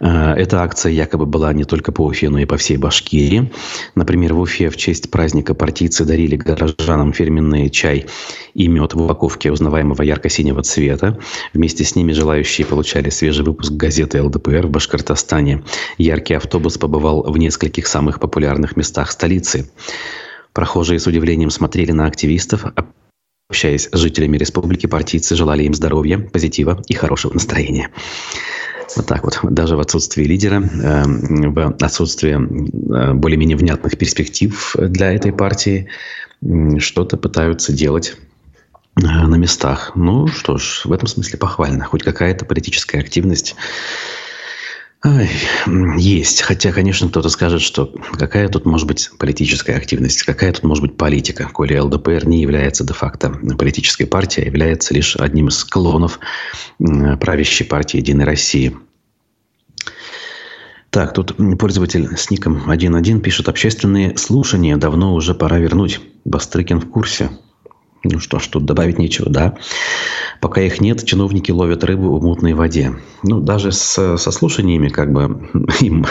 э, 0.00 0.06
эта 0.06 0.62
акция 0.62 0.92
якобы 0.92 1.26
была 1.26 1.52
не 1.52 1.64
только 1.64 1.92
по 1.92 2.06
Уфе, 2.06 2.30
но 2.30 2.38
и 2.38 2.46
по 2.46 2.56
всей 2.56 2.78
Башкирии. 2.78 3.52
Например, 3.94 4.34
в 4.34 4.40
Уфе 4.40 4.70
в 4.70 4.76
честь 4.76 5.10
праздника 5.10 5.54
партийцы 5.54 6.04
дарили 6.04 6.36
горожанам 6.36 7.12
фирменный 7.12 7.68
чай 7.68 8.06
и 8.54 8.66
мед 8.66 8.94
в 8.94 9.02
упаковке 9.02 9.52
узнаваемого 9.52 10.02
ярко-синего 10.02 10.62
цвета. 10.62 11.18
Вместе 11.52 11.84
с 11.84 11.96
ними 11.96 12.12
желающие 12.12 12.66
получали 12.66 13.10
свежий 13.10 13.44
выпуск 13.44 13.72
газеты 13.72 14.22
ЛДПР 14.22 14.66
в 14.66 14.70
Башкортостане. 14.70 15.64
Яркий 15.98 16.34
автобус 16.34 16.78
побывал 16.78 17.22
в 17.30 17.36
нескольких 17.36 17.86
самых 17.86 18.20
популярных 18.20 18.76
местах 18.76 19.10
столицы. 19.10 19.70
Прохожие 20.54 20.98
с 20.98 21.06
удивлением 21.06 21.50
смотрели 21.50 21.92
на 21.92 22.06
активистов, 22.06 22.64
Общаясь 23.50 23.88
с 23.90 23.96
жителями 23.96 24.36
республики, 24.36 24.84
партийцы 24.84 25.34
желали 25.34 25.62
им 25.62 25.72
здоровья, 25.72 26.18
позитива 26.18 26.82
и 26.86 26.92
хорошего 26.92 27.32
настроения. 27.32 27.88
Вот 28.96 29.06
так 29.06 29.24
вот. 29.24 29.38
Даже 29.42 29.76
в 29.76 29.80
отсутствии 29.80 30.24
лидера, 30.24 30.56
эм, 30.56 31.52
в 31.52 31.84
отсутствии 31.84 32.32
э, 32.32 33.14
более-менее 33.14 33.56
внятных 33.56 33.98
перспектив 33.98 34.74
для 34.78 35.12
этой 35.12 35.32
партии, 35.32 35.88
что-то 36.78 37.16
пытаются 37.16 37.72
делать 37.72 38.16
э, 38.96 39.00
на 39.02 39.36
местах. 39.36 39.92
Ну 39.94 40.28
что 40.28 40.58
ж, 40.58 40.82
в 40.84 40.92
этом 40.92 41.06
смысле 41.06 41.38
похвально. 41.38 41.84
Хоть 41.84 42.02
какая-то 42.02 42.44
политическая 42.44 42.98
активность 43.00 43.56
Ай, 45.04 45.30
есть. 45.96 46.42
Хотя, 46.42 46.72
конечно, 46.72 47.08
кто-то 47.08 47.28
скажет, 47.28 47.60
что 47.60 47.94
какая 48.12 48.48
тут 48.48 48.66
может 48.66 48.88
быть 48.88 49.10
политическая 49.18 49.76
активность, 49.76 50.24
какая 50.24 50.52
тут 50.52 50.64
может 50.64 50.82
быть 50.82 50.96
политика, 50.96 51.48
коли 51.52 51.78
ЛДПР 51.78 52.26
не 52.26 52.40
является 52.40 52.84
де-факто 52.84 53.30
политической 53.56 54.06
партией, 54.06 54.46
а 54.46 54.48
является 54.48 54.92
лишь 54.94 55.14
одним 55.14 55.48
из 55.48 55.62
клонов 55.62 56.18
правящей 56.78 57.64
партии 57.64 57.98
«Единой 57.98 58.24
России». 58.24 58.76
Так, 60.90 61.12
тут 61.12 61.36
пользователь 61.58 62.16
с 62.16 62.30
ником 62.30 62.68
1.1 62.68 63.20
пишет, 63.20 63.48
общественные 63.48 64.16
слушания 64.16 64.76
давно 64.78 65.14
уже 65.14 65.34
пора 65.34 65.58
вернуть. 65.58 66.00
Бастрыкин 66.24 66.80
в 66.80 66.90
курсе. 66.90 67.30
Ну 68.04 68.20
что 68.20 68.38
ж, 68.38 68.46
тут 68.46 68.64
добавить 68.64 68.98
нечего, 68.98 69.28
да. 69.28 69.56
Пока 70.40 70.60
их 70.60 70.80
нет, 70.80 71.04
чиновники 71.04 71.50
ловят 71.50 71.82
рыбу 71.84 72.16
в 72.18 72.22
мутной 72.22 72.54
воде. 72.54 72.94
Ну, 73.22 73.40
даже 73.40 73.72
с, 73.72 74.16
со 74.16 74.30
слушаниями, 74.30 74.88
как 74.88 75.12
бы, 75.12 75.50
им, 75.80 76.06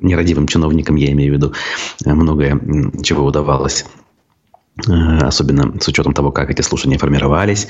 нерадивым 0.00 0.46
чиновникам, 0.46 0.96
я 0.96 1.10
имею 1.12 1.32
в 1.32 1.36
виду, 1.36 1.52
многое 2.04 2.60
чего 3.02 3.24
удавалось. 3.24 3.84
Э, 4.86 5.18
особенно 5.26 5.80
с 5.80 5.88
учетом 5.88 6.12
того, 6.12 6.30
как 6.30 6.50
эти 6.50 6.62
слушания 6.62 6.98
формировались, 6.98 7.66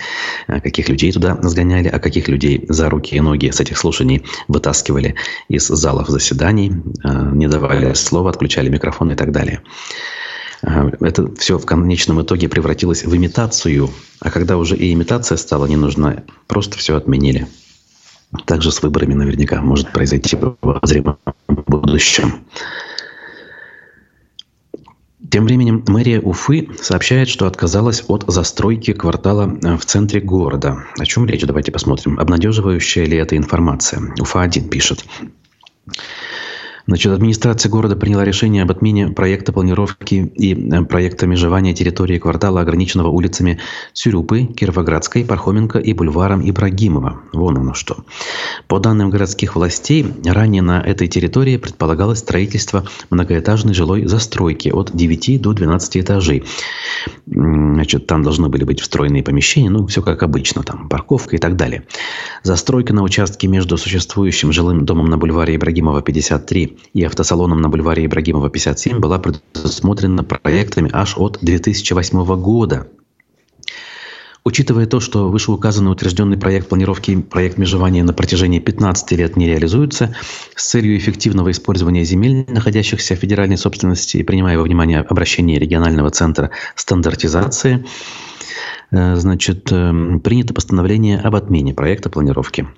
э, 0.46 0.60
каких 0.60 0.88
людей 0.88 1.10
туда 1.10 1.38
сгоняли, 1.42 1.88
а 1.88 1.98
каких 1.98 2.28
людей 2.28 2.66
за 2.68 2.90
руки 2.90 3.16
и 3.16 3.20
ноги 3.20 3.50
с 3.50 3.60
этих 3.60 3.78
слушаний 3.78 4.24
вытаскивали 4.46 5.14
из 5.48 5.68
залов 5.68 6.08
заседаний, 6.08 6.72
э, 7.02 7.30
не 7.32 7.48
давали 7.48 7.94
слова, 7.94 8.30
отключали 8.30 8.68
микрофон 8.68 9.10
и 9.12 9.14
так 9.14 9.32
далее. 9.32 9.62
Это 10.62 11.34
все 11.36 11.58
в 11.58 11.66
конечном 11.66 12.22
итоге 12.22 12.48
превратилось 12.48 13.04
в 13.04 13.14
имитацию, 13.14 13.90
а 14.20 14.30
когда 14.30 14.56
уже 14.56 14.76
и 14.76 14.92
имитация 14.92 15.36
стала 15.36 15.66
не 15.66 15.76
нужна, 15.76 16.24
просто 16.46 16.78
все 16.78 16.96
отменили. 16.96 17.46
Также 18.44 18.72
с 18.72 18.82
выборами 18.82 19.14
наверняка 19.14 19.62
может 19.62 19.92
произойти 19.92 20.36
в 20.36 20.56
будущем. 21.66 22.44
Тем 25.30 25.44
временем 25.44 25.84
мэрия 25.88 26.20
Уфы 26.20 26.68
сообщает, 26.80 27.28
что 27.28 27.46
отказалась 27.46 28.02
от 28.08 28.24
застройки 28.28 28.94
квартала 28.94 29.46
в 29.46 29.84
центре 29.84 30.20
города. 30.20 30.84
О 30.98 31.04
чем 31.04 31.26
речь? 31.26 31.44
Давайте 31.44 31.70
посмотрим. 31.70 32.18
Обнадеживающая 32.18 33.04
ли 33.04 33.16
эта 33.18 33.36
информация? 33.36 34.00
Уфа-1 34.18 34.68
пишет. 34.68 35.04
Значит, 36.88 37.12
администрация 37.12 37.68
города 37.68 37.96
приняла 37.96 38.24
решение 38.24 38.62
об 38.62 38.70
отмене 38.70 39.08
проекта 39.08 39.52
планировки 39.52 40.32
и 40.34 40.54
э, 40.54 40.84
проекта 40.84 41.26
межевания 41.26 41.74
территории 41.74 42.18
квартала, 42.18 42.62
ограниченного 42.62 43.08
улицами 43.08 43.58
Цюрюпы, 43.92 44.44
Кировоградской, 44.46 45.26
Пархоменко 45.26 45.78
и 45.80 45.92
бульваром 45.92 46.40
Ибрагимова. 46.48 47.20
Вон 47.34 47.58
оно 47.58 47.74
что. 47.74 48.04
По 48.68 48.78
данным 48.78 49.10
городских 49.10 49.54
властей, 49.54 50.06
ранее 50.24 50.62
на 50.62 50.80
этой 50.80 51.08
территории 51.08 51.58
предполагалось 51.58 52.20
строительство 52.20 52.84
многоэтажной 53.10 53.74
жилой 53.74 54.06
застройки 54.06 54.70
от 54.70 54.90
9 54.96 55.42
до 55.42 55.52
12 55.52 55.98
этажей. 55.98 56.44
Значит, 57.26 58.06
там 58.06 58.22
должны 58.22 58.48
были 58.48 58.64
быть 58.64 58.80
встроенные 58.80 59.22
помещения, 59.22 59.68
ну, 59.68 59.86
все 59.88 60.00
как 60.00 60.22
обычно, 60.22 60.62
там 60.62 60.88
парковка 60.88 61.36
и 61.36 61.38
так 61.38 61.56
далее. 61.56 61.84
Застройка 62.44 62.94
на 62.94 63.02
участке 63.02 63.46
между 63.46 63.76
существующим 63.76 64.52
жилым 64.52 64.86
домом 64.86 65.10
на 65.10 65.18
бульваре 65.18 65.54
Ибрагимова 65.54 66.00
53 66.00 66.77
и 66.94 67.04
автосалоном 67.04 67.60
на 67.60 67.68
бульваре 67.68 68.06
Ибрагимова 68.06 68.50
57 68.50 68.98
была 68.98 69.18
предусмотрена 69.18 70.24
проектами 70.24 70.90
аж 70.92 71.16
от 71.16 71.38
2008 71.40 72.24
года. 72.40 72.88
Учитывая 74.48 74.86
то, 74.86 74.98
что 74.98 75.28
вышеуказанный 75.28 75.92
утвержденный 75.92 76.38
проект 76.38 76.70
планировки 76.70 77.20
проект 77.20 77.58
межевания 77.58 78.02
на 78.02 78.14
протяжении 78.14 78.60
15 78.60 79.12
лет 79.12 79.36
не 79.36 79.46
реализуются, 79.46 80.14
с 80.54 80.70
целью 80.70 80.96
эффективного 80.96 81.50
использования 81.50 82.02
земель, 82.04 82.46
находящихся 82.48 83.14
в 83.14 83.18
федеральной 83.18 83.58
собственности, 83.58 84.16
и 84.16 84.22
принимая 84.22 84.56
во 84.56 84.62
внимание 84.62 85.00
обращение 85.00 85.58
регионального 85.58 86.10
центра 86.10 86.50
стандартизации, 86.76 87.84
э, 88.90 89.16
значит, 89.16 89.70
э, 89.70 90.18
принято 90.24 90.54
постановление 90.54 91.18
об 91.18 91.34
отмене 91.34 91.74
проекта 91.74 92.08
планировки. 92.08 92.68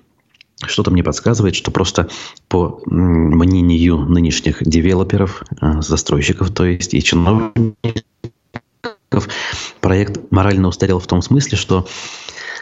Что-то 0.67 0.91
мне 0.91 1.03
подсказывает, 1.03 1.55
что 1.55 1.71
просто 1.71 2.09
по 2.47 2.81
мнению 2.85 3.97
нынешних 3.99 4.63
девелоперов, 4.63 5.43
э, 5.61 5.81
застройщиков, 5.81 6.51
то 6.51 6.65
есть 6.65 6.93
и 6.93 7.01
чиновников, 7.01 7.75
проект 9.81 10.31
морально 10.31 10.67
устарел 10.67 10.99
в 10.99 11.07
том 11.07 11.21
смысле, 11.21 11.57
что 11.57 11.87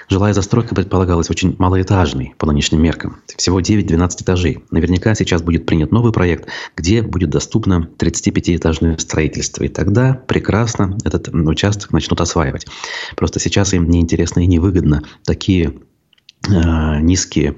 жилая 0.10 0.34
застройка 0.34 0.76
предполагалась 0.76 1.30
очень 1.30 1.56
малоэтажной 1.58 2.34
по 2.38 2.48
нынешним 2.48 2.82
меркам. 2.82 3.18
Всего 3.38 3.62
9-12 3.62 4.24
этажей. 4.24 4.64
Наверняка 4.72 5.14
сейчас 5.16 5.42
будет 5.42 5.66
принят 5.66 5.92
новый 5.92 6.12
проект, 6.12 6.50
где 6.76 7.02
будет 7.02 7.30
доступно 7.30 7.90
35-этажное 7.98 8.98
строительство. 8.98 9.64
И 9.64 9.68
тогда 9.68 10.14
прекрасно 10.14 10.98
этот 11.04 11.30
участок 11.30 11.92
начнут 11.94 12.20
осваивать. 12.22 12.66
Просто 13.16 13.40
сейчас 13.40 13.74
им 13.74 13.90
неинтересно 13.90 14.40
и 14.42 14.48
невыгодно 14.48 15.04
такие 15.24 15.74
низкие, 16.48 17.56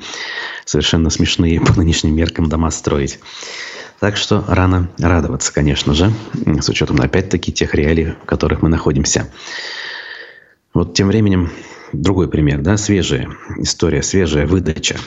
совершенно 0.65 1.09
смешные 1.09 1.61
по 1.61 1.73
нынешним 1.73 2.15
меркам 2.15 2.49
дома 2.49 2.71
строить. 2.71 3.19
Так 3.99 4.17
что 4.17 4.43
рано 4.47 4.89
радоваться, 4.97 5.53
конечно 5.53 5.93
же, 5.93 6.11
с 6.33 6.67
учетом, 6.69 6.99
опять-таки, 6.99 7.51
тех 7.51 7.75
реалий, 7.75 8.13
в 8.23 8.25
которых 8.25 8.61
мы 8.61 8.69
находимся. 8.69 9.31
Вот 10.73 10.95
тем 10.95 11.07
временем 11.07 11.51
другой 11.93 12.27
пример, 12.27 12.61
да, 12.61 12.77
свежая 12.77 13.29
история, 13.57 14.01
свежая 14.01 14.47
выдача. 14.47 14.97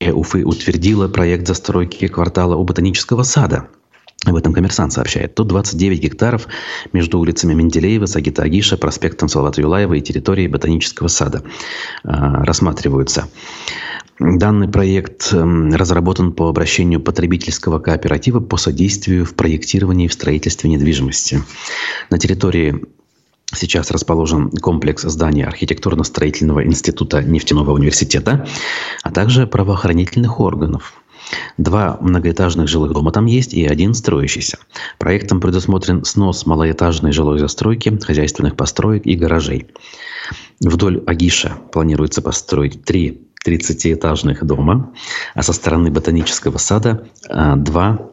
Уфы 0.00 0.44
утвердила 0.44 1.08
проект 1.08 1.46
застройки 1.46 2.06
квартала 2.08 2.54
у 2.56 2.64
Ботанического 2.64 3.22
сада– 3.22 3.68
об 4.26 4.36
этом 4.36 4.52
коммерсант 4.52 4.92
сообщает. 4.92 5.34
Тут 5.34 5.48
29 5.48 5.98
гектаров 5.98 6.46
между 6.92 7.18
улицами 7.18 7.54
Менделеева, 7.54 8.06
Сагита 8.06 8.42
Агиша, 8.42 8.76
проспектом 8.76 9.28
Салавата 9.28 9.62
Юлаева 9.62 9.94
и 9.94 10.00
территорией 10.02 10.48
Ботанического 10.48 11.08
сада 11.08 11.42
э, 12.04 12.08
рассматриваются. 12.08 13.28
Данный 14.18 14.68
проект 14.68 15.32
эм, 15.32 15.72
разработан 15.74 16.32
по 16.32 16.50
обращению 16.50 17.00
потребительского 17.00 17.78
кооператива 17.78 18.40
по 18.40 18.58
содействию 18.58 19.24
в 19.24 19.34
проектировании 19.34 20.04
и 20.04 20.08
в 20.08 20.12
строительстве 20.12 20.68
недвижимости. 20.68 21.42
На 22.10 22.18
территории 22.18 22.84
Сейчас 23.52 23.90
расположен 23.90 24.50
комплекс 24.52 25.02
зданий 25.02 25.44
архитектурно-строительного 25.44 26.64
института 26.64 27.20
нефтяного 27.20 27.72
университета, 27.72 28.46
а 29.02 29.10
также 29.10 29.48
правоохранительных 29.48 30.38
органов. 30.38 30.99
Два 31.58 31.98
многоэтажных 32.00 32.68
жилых 32.68 32.92
дома 32.92 33.12
там 33.12 33.26
есть 33.26 33.54
и 33.54 33.66
один 33.66 33.94
строящийся. 33.94 34.58
Проектом 34.98 35.40
предусмотрен 35.40 36.04
снос 36.04 36.46
малоэтажной 36.46 37.12
жилой 37.12 37.38
застройки, 37.38 37.98
хозяйственных 38.02 38.56
построек 38.56 39.06
и 39.06 39.16
гаражей. 39.16 39.68
Вдоль 40.60 41.02
Агиша 41.06 41.52
планируется 41.72 42.22
построить 42.22 42.84
три 42.84 43.26
30-этажных 43.46 44.44
дома, 44.44 44.92
а 45.34 45.42
со 45.42 45.52
стороны 45.52 45.90
ботанического 45.90 46.58
сада 46.58 47.08
а, 47.28 47.56
два 47.56 48.10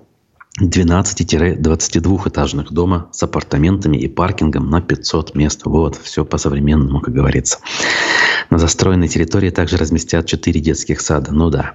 12-22-этажных 0.61 2.71
дома 2.71 3.09
с 3.11 3.21
апартаментами 3.21 3.97
и 3.97 4.07
паркингом 4.07 4.69
на 4.69 4.81
500 4.81 5.35
мест. 5.35 5.61
Вот, 5.65 5.99
все 6.01 6.23
по-современному, 6.25 7.01
как 7.01 7.13
говорится. 7.13 7.59
На 8.49 8.57
застроенной 8.57 9.07
территории 9.07 9.49
также 9.49 9.77
разместят 9.77 10.25
4 10.25 10.59
детских 10.59 11.01
сада. 11.01 11.31
Ну 11.31 11.49
да. 11.49 11.73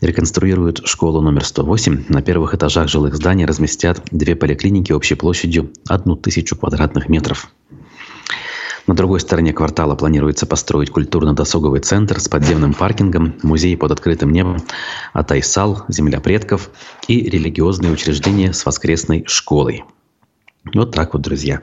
Реконструируют 0.00 0.86
школу 0.86 1.20
номер 1.20 1.44
108. 1.44 2.04
На 2.08 2.22
первых 2.22 2.54
этажах 2.54 2.88
жилых 2.88 3.16
зданий 3.16 3.44
разместят 3.44 4.02
две 4.10 4.36
поликлиники 4.36 4.92
общей 4.92 5.16
площадью 5.16 5.72
1000 5.88 6.56
квадратных 6.56 7.08
метров. 7.08 7.48
На 8.86 8.94
другой 8.94 9.20
стороне 9.20 9.52
квартала 9.52 9.96
планируется 9.96 10.46
построить 10.46 10.90
культурно-досуговый 10.90 11.80
центр 11.80 12.20
с 12.20 12.28
подземным 12.28 12.72
паркингом, 12.72 13.34
музей 13.42 13.76
под 13.76 13.92
открытым 13.92 14.32
небом, 14.32 14.62
Атайсал, 15.12 15.84
земля 15.88 16.20
предков 16.20 16.70
и 17.06 17.28
религиозные 17.28 17.92
учреждения 17.92 18.54
с 18.54 18.64
воскресной 18.64 19.24
школой. 19.26 19.84
Вот 20.74 20.94
так 20.94 21.12
вот, 21.14 21.22
друзья. 21.22 21.62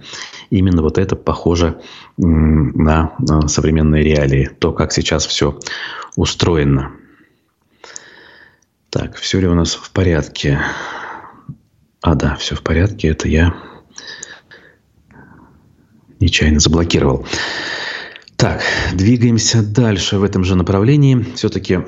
Именно 0.50 0.82
вот 0.82 0.98
это 0.98 1.16
похоже 1.16 1.82
на 2.18 3.16
современные 3.48 4.04
реалии, 4.04 4.50
то, 4.60 4.72
как 4.72 4.92
сейчас 4.92 5.26
все 5.26 5.60
устроено. 6.16 6.92
Так, 8.90 9.16
все 9.16 9.40
ли 9.40 9.48
у 9.48 9.56
нас 9.56 9.74
в 9.76 9.92
порядке? 9.92 10.62
А, 12.02 12.16
да, 12.16 12.36
все 12.36 12.56
в 12.56 12.62
порядке. 12.62 13.10
Это 13.10 13.28
я 13.28 13.56
нечаянно 16.20 16.60
заблокировал. 16.60 17.26
Так, 18.38 18.62
двигаемся 18.94 19.64
дальше 19.64 20.18
в 20.18 20.24
этом 20.24 20.44
же 20.44 20.56
направлении. 20.56 21.26
Все-таки 21.36 21.80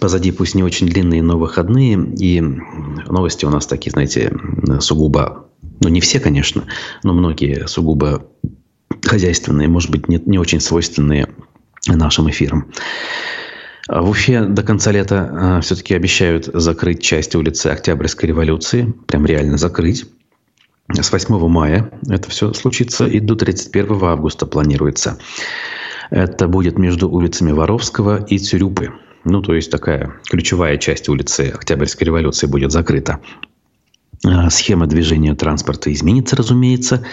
позади 0.00 0.32
пусть 0.32 0.54
не 0.54 0.62
очень 0.62 0.88
длинные, 0.88 1.22
но 1.22 1.38
выходные. 1.38 1.94
И 2.18 2.40
новости 2.40 3.44
у 3.44 3.50
нас 3.50 3.66
такие, 3.66 3.92
знаете, 3.92 4.32
сугубо, 4.80 5.48
ну 5.80 5.88
не 5.88 6.00
все, 6.00 6.20
конечно, 6.20 6.64
но 7.02 7.12
многие 7.12 7.66
сугубо 7.66 8.26
хозяйственные, 9.04 9.68
может 9.68 9.90
быть, 9.90 10.08
не, 10.08 10.20
не 10.24 10.38
очень 10.38 10.60
свойственные 10.60 11.28
нашим 11.86 12.28
эфирам. 12.30 12.72
В 13.88 14.10
Уфе 14.10 14.42
до 14.42 14.62
конца 14.62 14.90
лета 14.90 15.30
а, 15.32 15.60
все-таки 15.60 15.94
обещают 15.94 16.46
закрыть 16.52 17.02
часть 17.02 17.36
улицы 17.36 17.68
Октябрьской 17.68 18.28
революции. 18.28 18.92
Прям 19.06 19.26
реально 19.26 19.58
закрыть 19.58 20.06
с 20.88 21.12
8 21.12 21.48
мая 21.48 21.90
это 22.08 22.30
все 22.30 22.52
случится 22.52 23.06
и 23.06 23.20
до 23.20 23.34
31 23.34 24.04
августа 24.04 24.46
планируется. 24.46 25.18
Это 26.10 26.46
будет 26.46 26.78
между 26.78 27.08
улицами 27.10 27.52
Воровского 27.52 28.24
и 28.24 28.38
Цюрюпы. 28.38 28.92
Ну, 29.24 29.42
то 29.42 29.54
есть 29.54 29.70
такая 29.70 30.14
ключевая 30.30 30.78
часть 30.78 31.08
улицы 31.08 31.52
Октябрьской 31.52 32.06
революции 32.06 32.46
будет 32.46 32.70
закрыта. 32.70 33.18
А, 34.28 34.50
схема 34.50 34.86
движения 34.86 35.34
транспорта 35.34 35.92
изменится, 35.92 36.36
разумеется. 36.36 37.04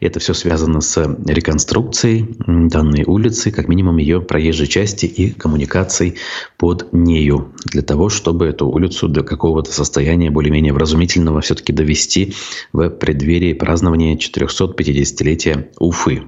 Это 0.00 0.18
все 0.20 0.34
связано 0.34 0.80
с 0.80 1.00
реконструкцией 1.26 2.36
данной 2.46 3.04
улицы, 3.04 3.50
как 3.50 3.68
минимум 3.68 3.98
ее 3.98 4.20
проезжей 4.20 4.66
части 4.66 5.06
и 5.06 5.30
коммуникаций 5.30 6.16
под 6.56 6.92
нею, 6.92 7.52
для 7.64 7.82
того, 7.82 8.08
чтобы 8.08 8.46
эту 8.46 8.66
улицу 8.66 9.08
до 9.08 9.22
какого-то 9.22 9.72
состояния 9.72 10.30
более-менее 10.30 10.72
вразумительного 10.72 11.40
все-таки 11.40 11.72
довести 11.72 12.34
в 12.72 12.90
преддверии 12.90 13.52
празднования 13.52 14.16
450-летия 14.16 15.68
Уфы. 15.78 16.24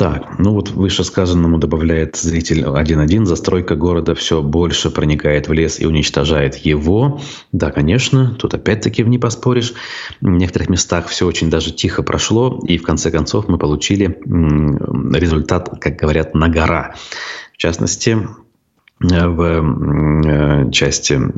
Так, 0.00 0.38
ну 0.38 0.54
вот 0.54 0.70
вышесказанному 0.70 1.58
добавляет 1.58 2.16
зритель 2.16 2.62
1.1. 2.62 3.26
Застройка 3.26 3.74
города 3.76 4.14
все 4.14 4.40
больше 4.40 4.90
проникает 4.90 5.46
в 5.46 5.52
лес 5.52 5.78
и 5.78 5.84
уничтожает 5.84 6.56
его. 6.56 7.20
Да, 7.52 7.70
конечно, 7.70 8.34
тут 8.38 8.54
опять-таки 8.54 9.02
не 9.02 9.18
поспоришь. 9.18 9.74
В 10.22 10.26
некоторых 10.26 10.70
местах 10.70 11.08
все 11.08 11.26
очень 11.26 11.50
даже 11.50 11.70
тихо 11.70 12.02
прошло. 12.02 12.62
И 12.66 12.78
в 12.78 12.82
конце 12.82 13.10
концов 13.10 13.46
мы 13.48 13.58
получили 13.58 14.18
результат, 15.18 15.68
как 15.78 15.96
говорят, 15.96 16.34
на 16.34 16.48
гора. 16.48 16.94
В 17.52 17.58
частности, 17.58 18.26
в 19.00 19.42
э, 19.42 20.70
части 20.70 21.14
э, 21.14 21.30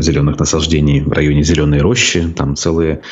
зеленых 0.00 0.38
насаждений 0.38 1.00
в 1.00 1.12
районе 1.12 1.42
Зеленой 1.42 1.80
рощи. 1.80 2.32
Там 2.36 2.56
целые 2.56 3.02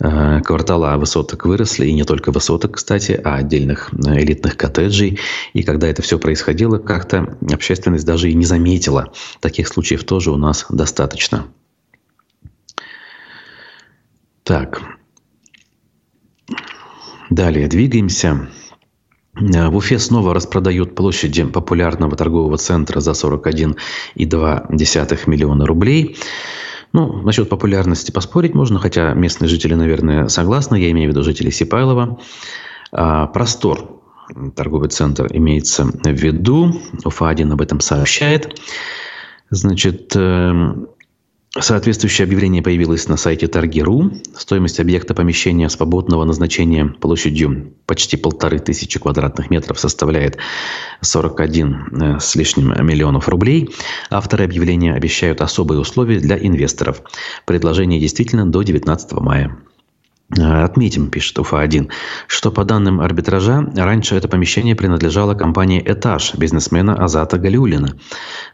э, 0.00 0.40
квартала 0.42 0.96
высоток 0.96 1.46
выросли. 1.46 1.86
И 1.86 1.92
не 1.92 2.04
только 2.04 2.32
высоток, 2.32 2.76
кстати, 2.76 3.20
а 3.22 3.36
отдельных 3.36 3.90
элитных 3.92 4.56
коттеджей. 4.56 5.18
И 5.52 5.62
когда 5.62 5.88
это 5.88 6.02
все 6.02 6.18
происходило, 6.18 6.78
как-то 6.78 7.38
общественность 7.52 8.06
даже 8.06 8.30
и 8.30 8.34
не 8.34 8.44
заметила. 8.44 9.12
Таких 9.40 9.68
случаев 9.68 10.04
тоже 10.04 10.30
у 10.30 10.36
нас 10.36 10.66
достаточно. 10.68 11.46
Так. 14.44 14.82
Далее 17.30 17.68
двигаемся. 17.68 18.48
Э, 19.40 19.68
в 19.68 19.76
Уфе 19.76 19.98
снова 19.98 20.34
распродают 20.34 20.94
площади 20.94 21.44
популярного 21.44 22.16
торгового 22.16 22.58
центра 22.58 23.00
за 23.00 23.12
41,2 23.12 25.18
миллиона 25.26 25.66
рублей. 25.66 26.18
Ну, 26.92 27.22
насчет 27.22 27.48
популярности 27.48 28.10
поспорить 28.10 28.54
можно, 28.54 28.80
хотя 28.80 29.14
местные 29.14 29.48
жители, 29.48 29.74
наверное, 29.74 30.28
согласны. 30.28 30.76
Я 30.76 30.90
имею 30.90 31.08
в 31.08 31.12
виду 31.12 31.22
жителей 31.22 31.52
Сипайлова. 31.52 32.18
А, 32.92 33.26
простор 33.28 34.00
торговый 34.56 34.88
центр 34.88 35.28
имеется 35.30 35.84
в 35.84 36.06
виду. 36.06 36.72
Уфа-1 37.04 37.52
об 37.52 37.60
этом 37.60 37.80
сообщает. 37.80 38.58
Значит, 39.50 40.12
эм, 40.14 40.88
Соответствующее 41.58 42.26
объявление 42.26 42.62
появилось 42.62 43.08
на 43.08 43.16
сайте 43.16 43.48
Торги.ру. 43.48 44.12
Стоимость 44.36 44.78
объекта 44.78 45.14
помещения 45.14 45.68
свободного 45.68 46.24
назначения 46.24 46.86
площадью 46.86 47.74
почти 47.86 48.16
полторы 48.16 48.60
тысячи 48.60 49.00
квадратных 49.00 49.50
метров 49.50 49.80
составляет 49.80 50.38
41 51.00 51.74
э, 51.74 52.20
с 52.20 52.36
лишним 52.36 52.68
миллионов 52.86 53.28
рублей. 53.28 53.74
Авторы 54.10 54.44
объявления 54.44 54.94
обещают 54.94 55.40
особые 55.40 55.80
условия 55.80 56.20
для 56.20 56.38
инвесторов. 56.38 57.02
Предложение 57.46 57.98
действительно 57.98 58.46
до 58.46 58.62
19 58.62 59.12
мая. 59.14 59.56
Э, 60.38 60.62
отметим, 60.62 61.10
пишет 61.10 61.38
УФА-1, 61.38 61.90
что 62.28 62.52
по 62.52 62.64
данным 62.64 63.00
арбитража, 63.00 63.68
раньше 63.74 64.14
это 64.14 64.28
помещение 64.28 64.76
принадлежало 64.76 65.34
компании 65.34 65.82
«Этаж» 65.84 66.34
бизнесмена 66.36 66.94
Азата 66.94 67.36
Галиулина. 67.36 67.96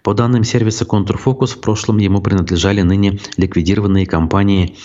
По 0.02 0.14
данным 0.14 0.42
сервиса 0.42 0.86
«Контрфокус», 0.86 1.52
в 1.52 1.60
прошлом 1.60 1.98
ему 1.98 2.20
принадлежали 2.22 2.80
ныне 2.80 3.18
ликвидированные 3.36 4.06
компании 4.06 4.76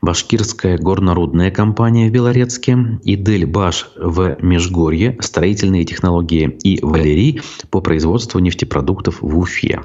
Башкирская 0.00 0.78
горнорудная 0.78 1.52
компания 1.52 2.08
в 2.08 2.12
Белорецке, 2.12 2.98
Идельбаш 3.04 3.90
в 3.96 4.36
Межгорье, 4.42 5.16
строительные 5.20 5.84
технологии 5.84 6.58
и 6.64 6.80
Валерий 6.84 7.40
по 7.70 7.80
производству 7.80 8.40
нефтепродуктов 8.40 9.22
в 9.22 9.38
Уфе. 9.38 9.82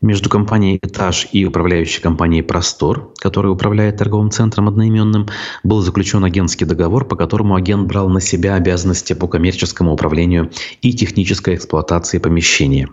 Между 0.00 0.30
компанией 0.30 0.78
«Этаж» 0.80 1.26
и 1.32 1.44
управляющей 1.44 2.00
компанией 2.00 2.42
«Простор», 2.42 3.12
которая 3.18 3.50
управляет 3.50 3.96
торговым 3.96 4.30
центром 4.30 4.68
одноименным, 4.68 5.26
был 5.64 5.80
заключен 5.80 6.24
агентский 6.24 6.66
договор, 6.66 7.04
по 7.04 7.16
которому 7.16 7.56
агент 7.56 7.88
брал 7.88 8.08
на 8.08 8.20
себя 8.20 8.54
обязанности 8.54 9.12
по 9.14 9.26
коммерческому 9.26 9.92
управлению 9.92 10.52
и 10.82 10.92
технической 10.92 11.56
эксплуатации 11.56 12.18
помещения. 12.18 12.88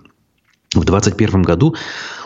В 0.73 0.83
2021 0.83 1.43
году 1.43 1.75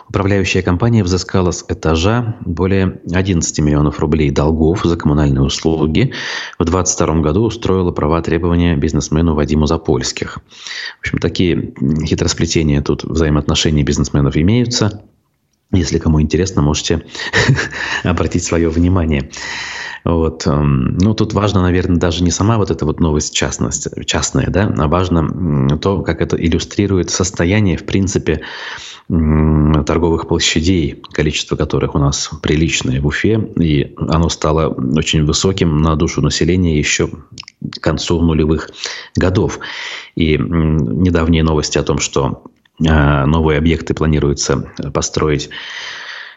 Управляющая 0.09 0.63
компания 0.63 1.03
взыскала 1.03 1.51
с 1.51 1.63
этажа 1.67 2.37
более 2.41 2.99
11 3.11 3.59
миллионов 3.59 3.99
рублей 3.99 4.31
долгов 4.31 4.81
за 4.83 4.97
коммунальные 4.97 5.43
услуги. 5.43 6.13
В 6.57 6.65
2022 6.65 7.21
году 7.21 7.43
устроила 7.43 7.91
права 7.91 8.19
требования 8.23 8.75
бизнесмену 8.75 9.35
Вадиму 9.35 9.67
Запольских. 9.67 10.39
В 10.97 10.99
общем, 11.01 11.19
такие 11.19 11.73
хитросплетения 12.05 12.81
тут 12.81 13.03
взаимоотношений 13.03 13.83
бизнесменов 13.83 14.35
имеются. 14.35 15.03
Если 15.71 15.99
кому 15.99 16.19
интересно, 16.19 16.61
можете 16.61 17.05
обратить 18.03 18.43
свое 18.43 18.69
внимание. 18.69 19.29
Вот. 20.03 20.47
Эм, 20.47 20.97
ну, 20.97 21.13
тут 21.13 21.33
важно, 21.33 21.61
наверное, 21.61 21.97
даже 21.97 22.23
не 22.23 22.31
сама 22.31 22.57
вот 22.57 22.71
эта 22.71 22.85
вот 22.85 22.99
новость 22.99 23.35
частность, 23.35 23.87
частная, 24.05 24.47
да, 24.47 24.73
а 24.77 24.87
важно 24.87 25.77
то, 25.77 26.01
как 26.01 26.21
это 26.21 26.35
иллюстрирует 26.37 27.11
состояние, 27.11 27.77
в 27.77 27.85
принципе, 27.85 28.41
торговых 29.07 30.27
площадей, 30.27 31.01
количество 31.11 31.55
которых 31.55 31.95
у 31.95 31.99
нас 31.99 32.29
приличное 32.43 33.01
в 33.01 33.07
Уфе, 33.07 33.39
и 33.59 33.95
оно 33.97 34.29
стало 34.29 34.69
очень 34.69 35.25
высоким 35.25 35.77
на 35.77 35.95
душу 35.95 36.21
населения 36.21 36.77
еще 36.77 37.09
к 37.59 37.79
концу 37.81 38.21
нулевых 38.21 38.69
годов. 39.15 39.59
И 40.15 40.37
недавние 40.37 41.43
новости 41.43 41.79
о 41.79 41.83
том, 41.83 41.97
что 41.97 42.43
новые 42.79 43.57
объекты 43.57 43.93
планируется 43.93 44.71
построить 44.93 45.49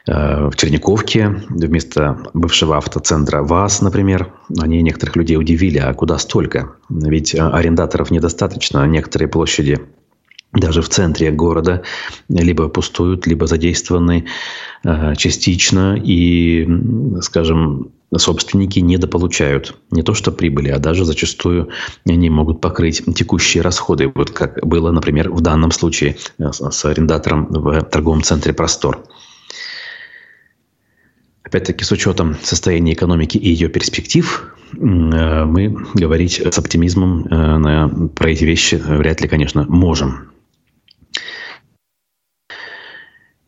э, 0.07 0.48
в 0.48 0.57
Черниковке 0.57 1.28
вместо 1.48 2.18
бывшего 2.35 2.76
автоцентра 2.76 3.42
ВАЗ, 3.42 3.83
например, 3.83 4.33
они 4.61 4.83
некоторых 4.83 5.16
людей 5.16 5.37
удивили, 5.37 5.78
а 5.78 5.94
куда 5.94 6.18
столько? 6.18 6.76
Ведь 6.88 7.35
арендаторов 7.35 8.11
недостаточно, 8.11 8.87
некоторые 8.87 9.28
площади 9.28 9.81
даже 10.53 10.83
в 10.83 10.88
центре 10.88 11.31
города 11.31 11.83
либо 12.29 12.69
пустуют, 12.69 13.27
либо 13.27 13.47
задействованы 13.47 14.27
э, 14.85 15.15
частично, 15.17 15.97
и, 15.97 16.69
скажем, 17.23 17.91
собственники 18.15 18.79
недополучают 18.79 19.75
не 19.91 20.03
то 20.03 20.12
что 20.12 20.31
прибыли, 20.31 20.69
а 20.69 20.79
даже 20.79 21.07
зачастую 21.07 21.71
не 22.05 22.29
могут 22.29 22.61
покрыть 22.61 23.03
текущие 23.15 23.62
расходы, 23.62 24.12
вот 24.15 24.31
как 24.31 24.65
было, 24.67 24.91
например, 24.91 25.31
в 25.31 25.41
данном 25.41 25.71
случае 25.71 26.17
э, 26.38 26.53
с 26.53 26.85
арендатором 26.85 27.47
в 27.47 27.83
торговом 27.85 28.23
центре 28.23 28.53
«Простор». 28.53 29.05
Опять-таки, 31.45 31.85
с 31.85 31.93
учетом 31.93 32.37
состояния 32.43 32.93
экономики 32.93 33.38
и 33.38 33.49
ее 33.49 33.69
перспектив, 33.69 34.55
э, 34.75 34.77
мы 34.77 35.75
говорить 35.95 36.43
с 36.45 36.59
оптимизмом 36.59 38.11
про 38.15 38.31
эти 38.31 38.45
вещи 38.45 38.75
вряд 38.75 39.23
ли, 39.23 39.29
конечно, 39.29 39.65
можем. 39.67 40.32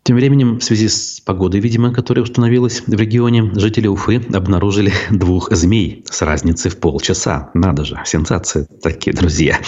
Тем 0.04 0.16
временем, 0.16 0.58
в 0.58 0.62
связи 0.62 0.88
с 0.88 1.22
погодой, 1.24 1.60
видимо, 1.60 1.90
которая 1.90 2.22
установилась 2.22 2.82
в 2.86 2.92
регионе, 2.92 3.50
жители 3.54 3.86
Уфы 3.86 4.20
обнаружили 4.34 4.92
двух 5.10 5.50
змей 5.50 6.04
с 6.10 6.20
разницей 6.20 6.70
в 6.70 6.76
полчаса. 6.78 7.50
Надо 7.54 7.86
же, 7.86 7.98
сенсация 8.04 8.66
такие, 8.82 9.16
друзья. 9.16 9.58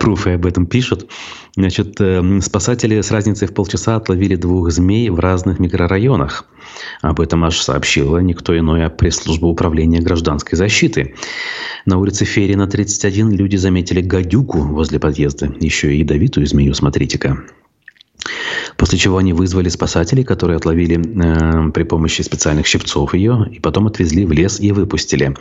Пруфы 0.00 0.30
об 0.30 0.46
этом 0.46 0.64
пишут. 0.64 1.10
Значит, 1.56 2.00
э, 2.00 2.40
спасатели 2.40 3.02
с 3.02 3.10
разницей 3.10 3.46
в 3.46 3.52
полчаса 3.52 3.96
отловили 3.96 4.34
двух 4.34 4.70
змей 4.72 5.10
в 5.10 5.20
разных 5.20 5.58
микрорайонах. 5.58 6.46
Об 7.02 7.20
этом 7.20 7.44
аж 7.44 7.60
сообщила 7.60 8.16
никто 8.20 8.58
иной, 8.58 8.86
а 8.86 8.88
пресс-служба 8.88 9.44
управления 9.44 10.00
гражданской 10.00 10.56
защиты. 10.56 11.16
На 11.84 11.98
улице 11.98 12.24
Ферина, 12.24 12.66
31, 12.66 13.32
люди 13.32 13.56
заметили 13.56 14.00
гадюку 14.00 14.60
возле 14.60 14.98
подъезда. 14.98 15.52
Еще 15.60 15.94
и 15.94 15.98
ядовитую 15.98 16.46
змею, 16.46 16.72
смотрите-ка. 16.72 17.44
После 18.76 18.98
чего 18.98 19.18
они 19.18 19.32
вызвали 19.32 19.68
спасателей, 19.68 20.24
которые 20.24 20.56
отловили 20.56 20.98
э, 20.98 21.70
при 21.70 21.82
помощи 21.84 22.22
специальных 22.22 22.66
щипцов 22.66 23.14
ее 23.14 23.46
и 23.50 23.60
потом 23.60 23.86
отвезли 23.86 24.24
в 24.24 24.32
лес 24.32 24.60
и 24.60 24.72
выпустили. 24.72 25.34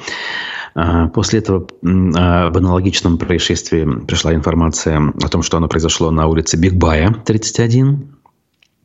А, 0.75 1.07
после 1.09 1.39
этого 1.39 1.67
об 1.83 2.57
аналогичном 2.57 3.17
происшествии 3.17 4.05
пришла 4.05 4.33
информация 4.33 5.13
о 5.21 5.29
том, 5.29 5.43
что 5.43 5.57
оно 5.57 5.67
произошло 5.67 6.11
на 6.11 6.27
улице 6.27 6.57
Бигбая, 6.57 7.13
31. 7.25 8.07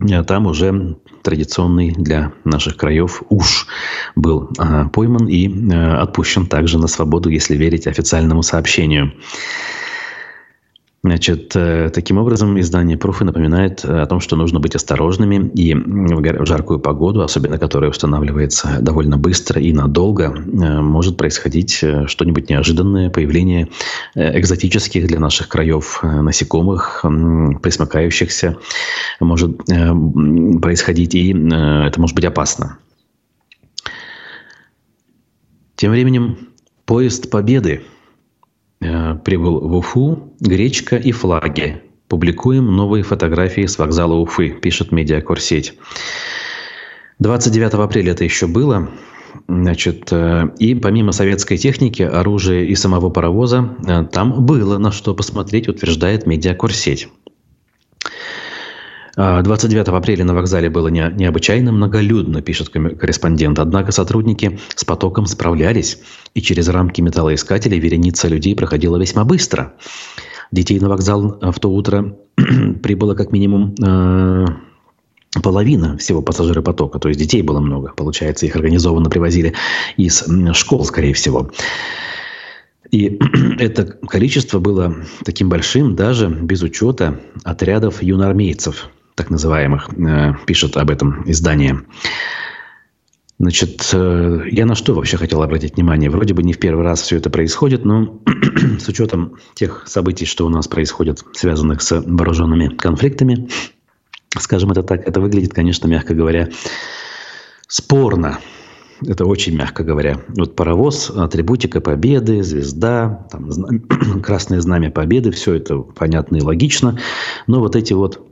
А 0.00 0.22
там 0.22 0.46
уже 0.46 0.96
традиционный 1.22 1.90
для 1.90 2.32
наших 2.44 2.76
краев 2.76 3.22
уж 3.30 3.66
был 4.14 4.50
а, 4.58 4.88
пойман 4.88 5.26
и 5.28 5.48
а, 5.72 6.02
отпущен 6.02 6.46
также 6.46 6.78
на 6.78 6.86
свободу, 6.86 7.30
если 7.30 7.56
верить 7.56 7.86
официальному 7.86 8.42
сообщению. 8.42 9.12
Значит, 11.04 11.54
э, 11.54 11.90
таким 11.94 12.18
образом, 12.18 12.58
издание 12.58 12.98
Пруфы 12.98 13.24
напоминает 13.24 13.84
э, 13.84 14.00
о 14.00 14.06
том, 14.06 14.18
что 14.18 14.34
нужно 14.34 14.58
быть 14.58 14.74
осторожными 14.74 15.48
и 15.54 15.72
в 15.72 16.44
жаркую 16.44 16.80
погоду, 16.80 17.22
особенно 17.22 17.56
которая 17.56 17.90
устанавливается 17.90 18.78
довольно 18.80 19.16
быстро 19.16 19.60
и 19.60 19.72
надолго, 19.72 20.34
э, 20.34 20.80
может 20.80 21.16
происходить 21.16 21.84
что-нибудь 22.06 22.50
неожиданное, 22.50 23.10
появление 23.10 23.68
экзотических 24.16 25.06
для 25.06 25.20
наших 25.20 25.48
краев 25.48 26.00
насекомых, 26.02 27.04
присмыкающихся, 27.62 28.56
может 29.20 29.56
происходить, 29.66 31.14
и 31.14 31.30
это 31.30 32.00
может 32.00 32.16
быть 32.16 32.24
опасно. 32.24 32.78
Тем 35.76 35.92
временем 35.92 36.38
поезд 36.84 37.30
Победы– 37.30 37.82
прибыл 38.80 39.60
в 39.60 39.74
Уфу, 39.76 40.34
гречка 40.40 40.96
и 40.96 41.12
флаги. 41.12 41.82
Публикуем 42.08 42.74
новые 42.74 43.02
фотографии 43.02 43.66
с 43.66 43.78
вокзала 43.78 44.14
Уфы, 44.14 44.50
пишет 44.50 44.92
медиакорсеть. 44.92 45.74
29 47.18 47.74
апреля 47.74 48.12
это 48.12 48.24
еще 48.24 48.46
было. 48.46 48.88
Значит, 49.46 50.08
э, 50.10 50.50
и 50.58 50.74
помимо 50.74 51.12
советской 51.12 51.56
техники, 51.56 52.02
оружия 52.02 52.64
и 52.64 52.74
самого 52.74 53.10
паровоза, 53.10 53.76
э, 53.86 54.04
там 54.10 54.46
было 54.46 54.78
на 54.78 54.90
что 54.90 55.14
посмотреть, 55.14 55.68
утверждает 55.68 56.26
медиакорсеть. 56.26 57.08
29 59.18 59.88
апреля 59.88 60.24
на 60.24 60.32
вокзале 60.32 60.70
было 60.70 60.86
не, 60.86 61.12
необычайно 61.16 61.72
многолюдно, 61.72 62.40
пишет 62.40 62.68
корреспондент. 62.68 63.58
Однако 63.58 63.90
сотрудники 63.90 64.60
с 64.76 64.84
потоком 64.84 65.26
справлялись, 65.26 65.98
и 66.34 66.40
через 66.40 66.68
рамки 66.68 67.00
металлоискателей 67.00 67.80
вереница 67.80 68.28
людей 68.28 68.54
проходила 68.54 68.96
весьма 68.96 69.24
быстро. 69.24 69.74
Детей 70.52 70.78
на 70.78 70.88
вокзал 70.88 71.40
в 71.40 71.58
то 71.58 71.68
утро 71.68 72.16
прибыло 72.82 73.14
как 73.14 73.32
минимум 73.32 73.74
э, 73.82 74.46
половина 75.42 75.98
всего 75.98 76.22
пассажиропотока. 76.22 77.00
То 77.00 77.08
есть 77.08 77.18
детей 77.18 77.42
было 77.42 77.58
много. 77.58 77.92
Получается, 77.96 78.46
их 78.46 78.54
организованно 78.54 79.10
привозили 79.10 79.54
из 79.96 80.24
школ, 80.52 80.84
скорее 80.84 81.14
всего. 81.14 81.50
И 82.92 83.18
это 83.58 83.84
количество 83.84 84.60
было 84.60 84.94
таким 85.24 85.48
большим 85.48 85.96
даже 85.96 86.28
без 86.28 86.62
учета 86.62 87.20
отрядов 87.42 88.00
юноармейцев, 88.00 88.90
так 89.18 89.30
называемых, 89.30 89.90
э, 89.90 90.34
пишет 90.46 90.76
об 90.76 90.90
этом 90.90 91.28
издание. 91.28 91.82
Значит, 93.40 93.90
э, 93.92 94.42
я 94.50 94.64
на 94.64 94.74
что 94.74 94.94
вообще 94.94 95.16
хотел 95.16 95.42
обратить 95.42 95.76
внимание? 95.76 96.08
Вроде 96.08 96.34
бы 96.34 96.42
не 96.42 96.52
в 96.52 96.58
первый 96.58 96.84
раз 96.84 97.02
все 97.02 97.16
это 97.16 97.28
происходит, 97.28 97.84
но 97.84 98.20
с 98.78 98.88
учетом 98.88 99.36
тех 99.54 99.84
событий, 99.86 100.24
что 100.24 100.46
у 100.46 100.48
нас 100.48 100.68
происходит, 100.68 101.24
связанных 101.32 101.82
с 101.82 102.00
вооруженными 102.00 102.68
конфликтами, 102.68 103.48
скажем 104.38 104.70
это 104.70 104.82
так, 104.84 105.06
это 105.06 105.20
выглядит, 105.20 105.52
конечно, 105.52 105.88
мягко 105.88 106.14
говоря, 106.14 106.48
спорно. 107.66 108.38
Это 109.06 109.24
очень 109.24 109.56
мягко 109.56 109.84
говоря. 109.84 110.20
Вот 110.28 110.56
паровоз, 110.56 111.10
атрибутика 111.10 111.80
победы, 111.80 112.42
звезда, 112.42 113.26
там, 113.30 113.50
красное 114.22 114.60
знамя 114.60 114.90
победы, 114.90 115.30
все 115.32 115.54
это 115.54 115.78
понятно 115.78 116.36
и 116.36 116.42
логично. 116.42 116.98
Но 117.46 117.60
вот 117.60 117.76
эти 117.76 117.92
вот 117.92 118.27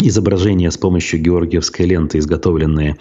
изображения 0.00 0.70
с 0.70 0.76
помощью 0.76 1.20
георгиевской 1.20 1.86
ленты, 1.86 2.18
изготовленные 2.18 2.96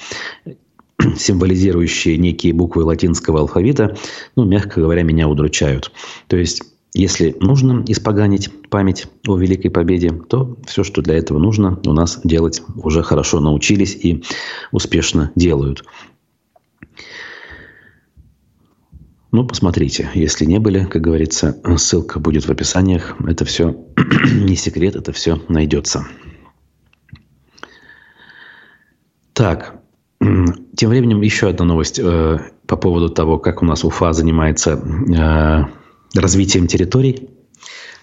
символизирующие 1.18 2.18
некие 2.18 2.54
буквы 2.54 2.84
латинского 2.84 3.42
алфавита, 3.42 3.98
ну, 4.36 4.46
мягко 4.46 4.82
говоря, 4.82 5.04
меня 5.04 5.28
удручают. 5.28 5.92
То 6.28 6.38
есть, 6.38 6.64
если 6.94 7.36
нужно 7.42 7.84
испоганить 7.88 8.50
память 8.70 9.08
о 9.28 9.38
Великой 9.38 9.70
Победе, 9.70 10.12
то 10.30 10.58
все, 10.66 10.84
что 10.84 11.02
для 11.02 11.16
этого 11.16 11.40
нужно, 11.40 11.80
у 11.86 11.92
нас 11.92 12.22
делать 12.24 12.62
уже 12.76 13.04
хорошо 13.04 13.42
научились 13.42 13.96
и 13.96 14.24
успешно 14.72 15.32
делают. 15.36 15.84
Ну, 19.36 19.46
посмотрите, 19.46 20.10
если 20.14 20.46
не 20.46 20.60
были, 20.60 20.86
как 20.86 21.02
говорится, 21.02 21.58
ссылка 21.76 22.22
будет 22.22 22.46
в 22.46 22.50
описаниях. 22.50 23.18
Это 23.28 23.44
все 23.44 23.76
не 24.34 24.56
секрет, 24.56 24.96
это 24.96 25.12
все 25.12 25.42
найдется. 25.50 26.08
Так, 29.36 29.76
тем 30.22 30.90
временем 30.90 31.22
еще 31.22 31.50
одна 31.50 31.66
новость 31.66 32.00
э, 32.00 32.40
по 32.68 32.78
поводу 32.78 33.10
того, 33.10 33.38
как 33.38 33.62
у 33.62 33.66
нас 33.66 33.84
Уфа 33.84 34.14
занимается 34.14 34.80
э, 34.80 36.18
развитием 36.18 36.68
территорий, 36.68 37.30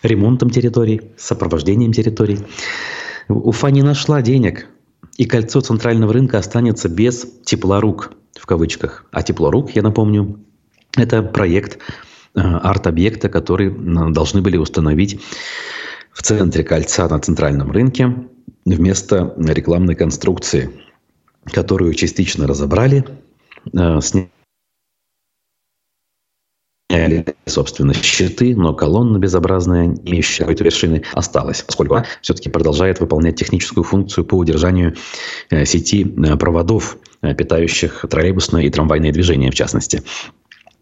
ремонтом 0.02 0.50
территорий, 0.50 1.00
сопровождением 1.16 1.94
территорий. 1.94 2.40
Уфа 3.28 3.68
не 3.68 3.80
нашла 3.82 4.20
денег, 4.20 4.66
и 5.16 5.24
кольцо 5.24 5.62
центрального 5.62 6.12
рынка 6.12 6.36
останется 6.36 6.90
без 6.90 7.26
теплорук, 7.44 8.12
в 8.38 8.44
кавычках. 8.44 9.06
А 9.10 9.22
теплорук, 9.22 9.70
я 9.70 9.80
напомню, 9.80 10.38
это 10.98 11.22
проект 11.22 11.78
э, 12.34 12.40
арт-объекта, 12.40 13.30
который 13.30 13.70
должны 14.12 14.42
были 14.42 14.58
установить 14.58 15.22
в 16.12 16.20
центре 16.20 16.62
кольца 16.62 17.08
на 17.08 17.18
центральном 17.20 17.72
рынке 17.72 18.28
вместо 18.66 19.32
рекламной 19.38 19.94
конструкции– 19.94 20.70
которую 21.44 21.94
частично 21.94 22.46
разобрали, 22.46 23.04
э, 23.72 24.00
сняли, 26.88 27.24
собственно, 27.46 27.94
щиты, 27.94 28.54
но 28.56 28.74
колонна 28.74 29.18
безобразная, 29.18 29.86
имеющая 29.86 30.40
какой-то 30.40 30.64
вершины, 30.64 31.02
осталась, 31.12 31.62
поскольку 31.62 31.94
она 31.94 32.06
все-таки 32.20 32.48
продолжает 32.48 33.00
выполнять 33.00 33.36
техническую 33.36 33.84
функцию 33.84 34.24
по 34.24 34.36
удержанию 34.36 34.94
э, 35.50 35.64
сети 35.64 36.02
э, 36.04 36.36
проводов, 36.36 36.98
питающих 37.20 38.04
троллейбусное 38.10 38.64
и 38.64 38.70
трамвайное 38.70 39.12
движение, 39.12 39.52
в 39.52 39.54
частности. 39.54 40.02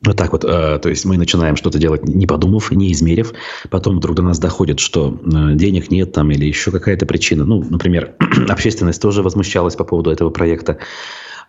Вот 0.03 0.17
так 0.17 0.33
вот, 0.33 0.45
э, 0.45 0.79
то 0.79 0.89
есть 0.89 1.05
мы 1.05 1.19
начинаем 1.19 1.57
что-то 1.57 1.79
делать, 1.79 2.05
не 2.09 2.27
подумав, 2.27 2.71
не 2.71 2.91
измерив, 2.93 3.35
потом 3.69 3.99
вдруг 3.99 4.17
до 4.17 4.23
нас 4.23 4.39
доходит, 4.39 4.81
что 4.81 5.21
э, 5.23 5.55
денег 5.55 5.91
нет 5.91 6.13
там 6.13 6.31
или 6.31 6.47
еще 6.47 6.71
какая-то 6.71 7.05
причина. 7.05 7.45
Ну, 7.45 7.63
например, 7.69 8.15
общественность 8.49 9.03
тоже 9.03 9.23
возмущалась 9.23 9.77
по 9.77 9.85
поводу 9.85 10.11
этого 10.11 10.31
проекта. 10.31 10.79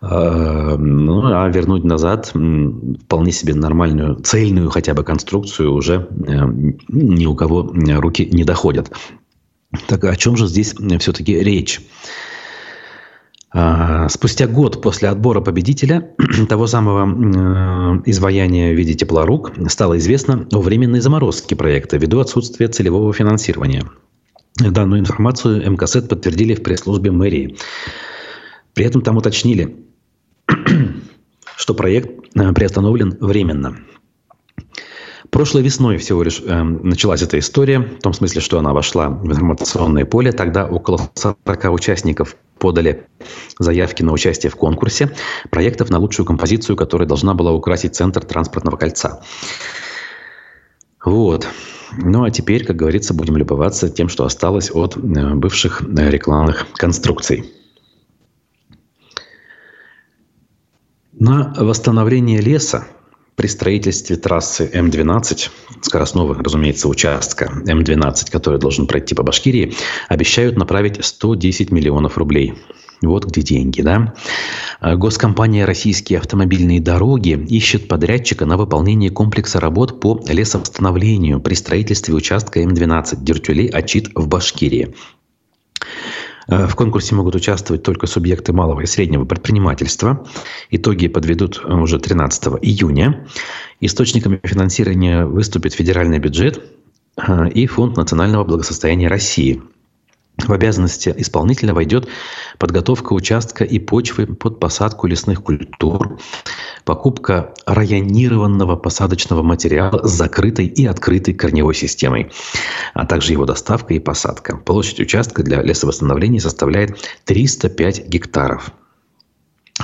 Э, 0.01 0.75
ну, 0.77 1.21
а 1.27 1.47
вернуть 1.47 1.85
назад 1.85 2.33
вполне 2.33 3.31
себе 3.31 3.55
нормальную, 3.55 4.15
цельную 4.15 4.69
хотя 4.69 4.93
бы 4.93 5.05
конструкцию 5.05 5.73
уже 5.73 6.09
ни 6.89 7.25
у 7.25 7.35
кого 7.35 7.73
руки 7.73 8.25
не 8.25 8.43
доходят. 8.43 8.91
Так 9.87 10.03
о 10.03 10.15
чем 10.17 10.35
же 10.35 10.47
здесь 10.47 10.75
все-таки 10.99 11.39
речь? 11.39 11.79
А, 13.53 14.07
спустя 14.07 14.47
год 14.47 14.81
после 14.81 15.09
отбора 15.09 15.41
победителя 15.41 16.15
того 16.49 16.67
самого 16.67 17.05
э, 17.05 18.01
изваяния 18.05 18.73
в 18.73 18.77
виде 18.77 18.93
теплорук 18.93 19.51
стало 19.67 19.97
известно 19.97 20.47
о 20.53 20.61
временной 20.61 21.01
заморозке 21.01 21.57
проекта 21.57 21.97
ввиду 21.97 22.19
отсутствия 22.19 22.69
целевого 22.69 23.11
финансирования. 23.11 23.83
Данную 24.57 25.01
информацию 25.01 25.69
МКСЭД 25.69 26.07
подтвердили 26.07 26.55
в 26.55 26.63
пресс-службе 26.63 27.11
мэрии. 27.11 27.57
При 28.73 28.85
этом 28.85 29.01
там 29.01 29.17
уточнили, 29.17 29.85
что 31.57 31.73
проект 31.73 32.09
э, 32.35 32.53
приостановлен 32.53 33.17
временно. 33.19 33.79
Прошлой 35.31 35.63
весной 35.63 35.97
всего 35.97 36.23
лишь 36.23 36.41
э, 36.45 36.61
началась 36.61 37.21
эта 37.21 37.39
история, 37.39 37.79
в 37.79 38.01
том 38.01 38.11
смысле, 38.11 38.41
что 38.41 38.59
она 38.59 38.73
вошла 38.73 39.07
в 39.07 39.25
информационное 39.25 40.03
поле. 40.03 40.33
Тогда 40.33 40.67
около 40.67 41.09
40 41.15 41.71
участников 41.71 42.35
подали 42.59 43.07
заявки 43.57 44.03
на 44.03 44.11
участие 44.11 44.51
в 44.51 44.57
конкурсе 44.57 45.15
проектов 45.49 45.89
на 45.89 45.99
лучшую 45.99 46.25
композицию, 46.25 46.75
которая 46.75 47.07
должна 47.07 47.33
была 47.33 47.53
украсить 47.53 47.95
центр 47.95 48.25
транспортного 48.25 48.75
кольца. 48.75 49.21
Вот. 51.03 51.47
Ну 51.97 52.23
а 52.25 52.29
теперь, 52.29 52.65
как 52.65 52.75
говорится, 52.75 53.13
будем 53.13 53.37
любоваться 53.37 53.89
тем, 53.89 54.09
что 54.09 54.25
осталось 54.25 54.69
от 54.69 54.97
э, 54.97 54.99
бывших 55.33 55.81
э, 55.81 56.09
рекламных 56.09 56.67
конструкций. 56.73 57.49
На 61.13 61.53
восстановление 61.57 62.41
леса 62.41 62.85
при 63.41 63.47
строительстве 63.47 64.17
трассы 64.17 64.69
М-12, 64.71 65.49
скоростного, 65.81 66.35
разумеется, 66.35 66.87
участка 66.87 67.51
М-12, 67.65 68.29
который 68.29 68.59
должен 68.59 68.85
пройти 68.85 69.15
по 69.15 69.23
Башкирии, 69.23 69.73
обещают 70.09 70.57
направить 70.57 71.03
110 71.03 71.71
миллионов 71.71 72.19
рублей. 72.19 72.53
Вот 73.01 73.25
где 73.25 73.41
деньги, 73.41 73.81
да? 73.81 74.13
А 74.79 74.95
госкомпания 74.95 75.65
«Российские 75.65 76.19
автомобильные 76.19 76.79
дороги» 76.79 77.31
ищет 77.49 77.87
подрядчика 77.87 78.45
на 78.45 78.57
выполнение 78.57 79.09
комплекса 79.09 79.59
работ 79.59 79.99
по 79.99 80.23
лесовосстановлению 80.27 81.39
при 81.39 81.55
строительстве 81.55 82.13
участка 82.13 82.59
М-12 82.59 83.23
Дюртюли-Ачит 83.23 84.11
в 84.13 84.27
Башкирии. 84.27 84.93
Э, 86.51 86.67
в 86.67 86.75
конкурсе 86.75 87.15
могут 87.15 87.33
участвовать 87.35 87.81
только 87.81 88.05
субъекты 88.05 88.53
малого 88.53 88.81
и 88.81 88.85
среднего 88.85 89.25
предпринимательства. 89.25 90.27
Итоги 90.69 91.07
подведут 91.07 91.61
э, 91.63 91.73
уже 91.73 91.97
13 91.97 92.43
июня. 92.61 93.25
Источниками 93.79 94.39
финансирования 94.43 95.25
выступит 95.25 95.73
федеральный 95.73 96.19
бюджет 96.19 96.61
э, 97.15 97.49
и 97.49 97.65
Фонд 97.65 97.97
национального 97.97 98.43
благосостояния 98.43 99.07
России– 99.07 99.63
в 100.47 100.53
обязанности 100.53 101.13
исполнителя 101.17 101.73
войдет 101.73 102.07
подготовка 102.57 103.13
участка 103.13 103.63
и 103.63 103.79
почвы 103.79 104.27
под 104.27 104.59
посадку 104.59 105.07
лесных 105.07 105.43
культур, 105.43 106.19
покупка 106.85 107.53
районированного 107.65 108.75
посадочного 108.75 109.43
материала 109.43 110.05
с 110.05 110.11
закрытой 110.11 110.67
и 110.67 110.85
открытой 110.85 111.33
корневой 111.33 111.75
системой, 111.75 112.31
а 112.93 113.05
также 113.05 113.33
его 113.33 113.45
доставка 113.45 113.93
и 113.93 113.99
посадка. 113.99 114.57
Площадь 114.57 114.99
участка 114.99 115.43
для 115.43 115.61
лесовосстановления 115.61 116.39
составляет 116.39 116.97
305 117.25 118.07
гектаров. 118.07 118.71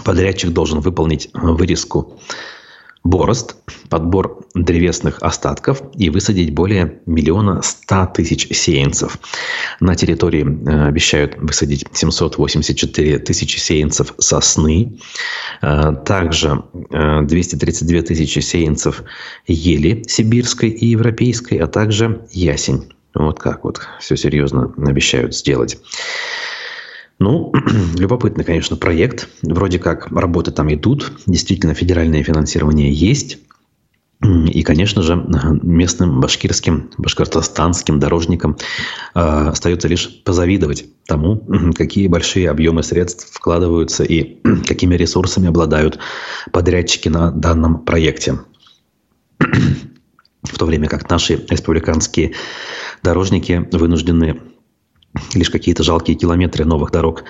Подрядчик 0.04 0.52
должен 0.52 0.80
выполнить 0.80 1.30
вырезку 1.34 2.20
борозд, 3.04 3.56
подбор 3.90 4.46
древесных 4.54 5.22
остатков 5.22 5.82
и 5.96 6.10
высадить 6.10 6.54
более 6.54 7.00
миллиона 7.06 7.62
ста 7.62 8.06
тысяч 8.06 8.48
сеянцев. 8.56 9.18
На 9.80 9.96
территории 9.96 10.46
э, 10.46 10.88
обещают 10.88 11.36
высадить 11.38 11.86
784 11.94 13.20
тысячи 13.20 13.58
сеянцев 13.58 14.14
сосны, 14.18 15.00
э, 15.62 15.94
также 16.06 16.64
э, 16.92 17.22
232 17.24 18.02
тысячи 18.02 18.40
сеянцев 18.40 19.04
ели 19.48 20.04
сибирской 20.08 20.70
и 20.70 20.88
европейской, 20.88 21.56
а 21.56 21.68
также 21.68 22.26
ясень. 22.32 22.92
Вот 23.14 23.40
как 23.40 23.64
вот 23.64 23.82
все 24.00 24.16
серьезно 24.16 24.74
обещают 24.78 25.36
сделать. 25.36 25.78
Ну, 27.20 27.52
любопытный, 27.98 28.44
конечно, 28.44 28.76
проект. 28.76 29.30
Вроде 29.42 29.80
как 29.80 30.08
работы 30.12 30.52
там 30.52 30.74
идут. 30.74 31.14
Действительно, 31.26 31.74
федеральное 31.74 32.24
финансирование 32.24 32.92
есть. 32.92 33.40
И, 34.22 34.64
конечно 34.64 35.04
же, 35.04 35.16
местным 35.62 36.20
башкирским, 36.20 36.92
башкортостанским 36.98 38.00
дорожникам 38.00 38.58
э, 39.14 39.20
остается 39.20 39.88
лишь 39.88 40.24
позавидовать 40.24 40.86
тому, 41.06 41.46
какие 41.76 42.08
большие 42.08 42.50
объемы 42.50 42.84
средств 42.84 43.30
вкладываются 43.32 44.04
и 44.04 44.40
какими 44.68 44.96
ресурсами 44.96 45.48
обладают 45.48 46.00
подрядчики 46.52 47.10
на 47.10 47.32
данном 47.32 47.84
проекте. 47.84 48.40
В 49.40 50.58
то 50.58 50.66
время 50.66 50.88
как 50.88 51.10
наши 51.10 51.46
республиканские 51.50 52.34
дорожники 53.04 53.68
вынуждены 53.72 54.40
лишь 55.34 55.50
какие-то 55.50 55.84
жалкие 55.84 56.18
километры 56.18 56.66
новых 56.66 56.92
дорог 56.92 57.24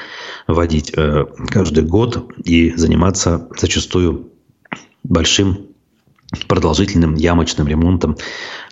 водить 0.48 0.92
э, 0.96 1.26
каждый 1.50 1.84
год 1.84 2.32
и 2.44 2.72
заниматься 2.76 3.48
зачастую 3.58 4.32
большим 5.04 5.68
продолжительным 6.48 7.16
ямочным 7.16 7.68
ремонтом 7.68 8.18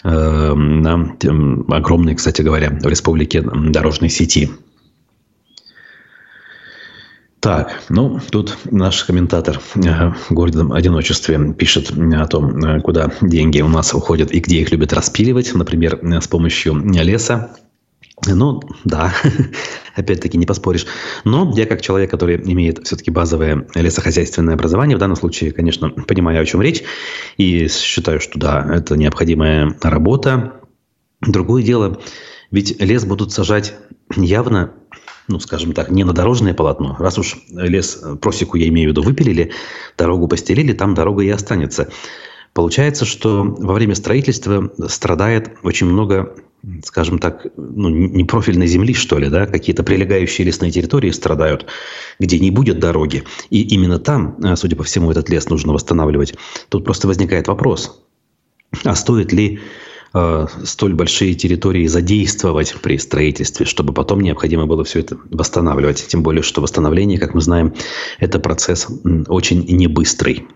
э, 0.03 0.53
на 0.53 1.15
э, 1.21 1.73
огромной, 1.73 2.15
кстати 2.15 2.41
говоря, 2.41 2.69
в 2.69 2.85
республике 2.85 3.41
дорожной 3.41 4.09
сети. 4.09 4.51
Так, 7.39 7.83
ну, 7.89 8.19
тут 8.31 8.57
наш 8.65 9.03
комментатор 9.03 9.61
э, 9.75 10.11
в 10.11 10.31
городом 10.31 10.73
одиночестве 10.73 11.53
пишет 11.53 11.91
о 11.91 12.27
том, 12.27 12.81
куда 12.81 13.11
деньги 13.21 13.61
у 13.61 13.69
нас 13.69 13.93
уходят 13.93 14.31
и 14.31 14.39
где 14.39 14.59
их 14.59 14.71
любят 14.71 14.91
распиливать. 14.91 15.53
Например, 15.53 15.99
с 16.21 16.27
помощью 16.27 16.75
леса 16.75 17.55
Ну, 18.25 18.61
да, 18.85 19.13
опять-таки 19.95 20.37
не 20.37 20.45
поспоришь. 20.45 20.85
Но 21.25 21.51
я 21.55 21.65
как 21.65 21.81
человек, 21.81 22.09
который 22.09 22.37
имеет 22.37 22.85
все-таки 22.85 23.11
базовое 23.11 23.67
лесохозяйственное 23.75 24.53
образование, 24.53 24.95
в 24.95 24.99
данном 24.99 25.17
случае, 25.17 25.51
конечно, 25.51 25.89
понимаю, 25.89 26.41
о 26.41 26.45
чем 26.45 26.61
речь, 26.61 26.83
и 27.37 27.67
считаю, 27.67 28.19
что 28.21 28.39
да, 28.39 28.65
это 28.73 28.95
необходимая 28.95 29.75
работа. 29.81 30.61
Другое 31.21 31.63
дело, 31.63 31.99
ведь 32.51 32.79
лес 32.81 33.05
будут 33.05 33.31
сажать 33.31 33.75
явно, 34.15 34.73
ну, 35.27 35.39
скажем 35.39 35.73
так, 35.73 35.89
не 35.89 36.03
на 36.03 36.13
дорожное 36.13 36.53
полотно. 36.53 36.95
Раз 36.99 37.17
уж 37.17 37.35
лес, 37.49 38.01
просеку 38.21 38.57
я 38.57 38.67
имею 38.69 38.89
в 38.89 38.91
виду, 38.91 39.01
выпилили, 39.01 39.51
дорогу 39.97 40.27
постелили, 40.27 40.73
там 40.73 40.93
дорога 40.93 41.23
и 41.23 41.29
останется. 41.29 41.89
Получается, 42.55 43.03
что 43.03 43.43
во 43.43 43.73
время 43.73 43.95
строительства 43.95 44.71
страдает 44.87 45.57
очень 45.61 45.87
много 45.87 46.33
скажем 46.83 47.19
так, 47.19 47.45
ну, 47.57 47.89
непрофильной 47.89 48.65
земли, 48.65 48.95
что 48.95 49.19
ли, 49.19 49.29
да, 49.29 49.45
какие-то 49.45 49.83
прилегающие 49.83 50.47
лесные 50.47 50.71
территории 50.71 51.11
страдают, 51.11 51.67
где 52.19 52.39
не 52.39 52.49
будет 52.49 52.79
дороги. 52.79 53.23
И 53.51 53.61
именно 53.61 53.99
там, 53.99 54.37
э, 54.43 54.55
судя 54.55 54.75
по 54.75 54.83
всему, 54.83 55.11
этот 55.11 55.29
лес 55.29 55.47
нужно 55.49 55.73
восстанавливать. 55.73 56.33
Тут 56.69 56.83
просто 56.83 57.07
возникает 57.07 57.47
вопрос, 57.47 58.01
а 58.83 58.95
стоит 58.95 59.31
ли 59.31 59.59
э, 60.15 60.47
столь 60.63 60.95
большие 60.95 61.35
территории 61.35 61.85
задействовать 61.85 62.73
при 62.81 62.97
строительстве, 62.97 63.67
чтобы 63.67 63.93
потом 63.93 64.21
необходимо 64.21 64.65
было 64.65 64.83
все 64.83 65.01
это 65.01 65.19
восстанавливать. 65.29 66.07
Тем 66.07 66.23
более, 66.23 66.41
что 66.41 66.61
восстановление, 66.61 67.19
как 67.19 67.35
мы 67.35 67.41
знаем, 67.41 67.75
это 68.17 68.39
процесс 68.39 68.87
очень 69.27 69.65
небыстрый. 69.67 70.47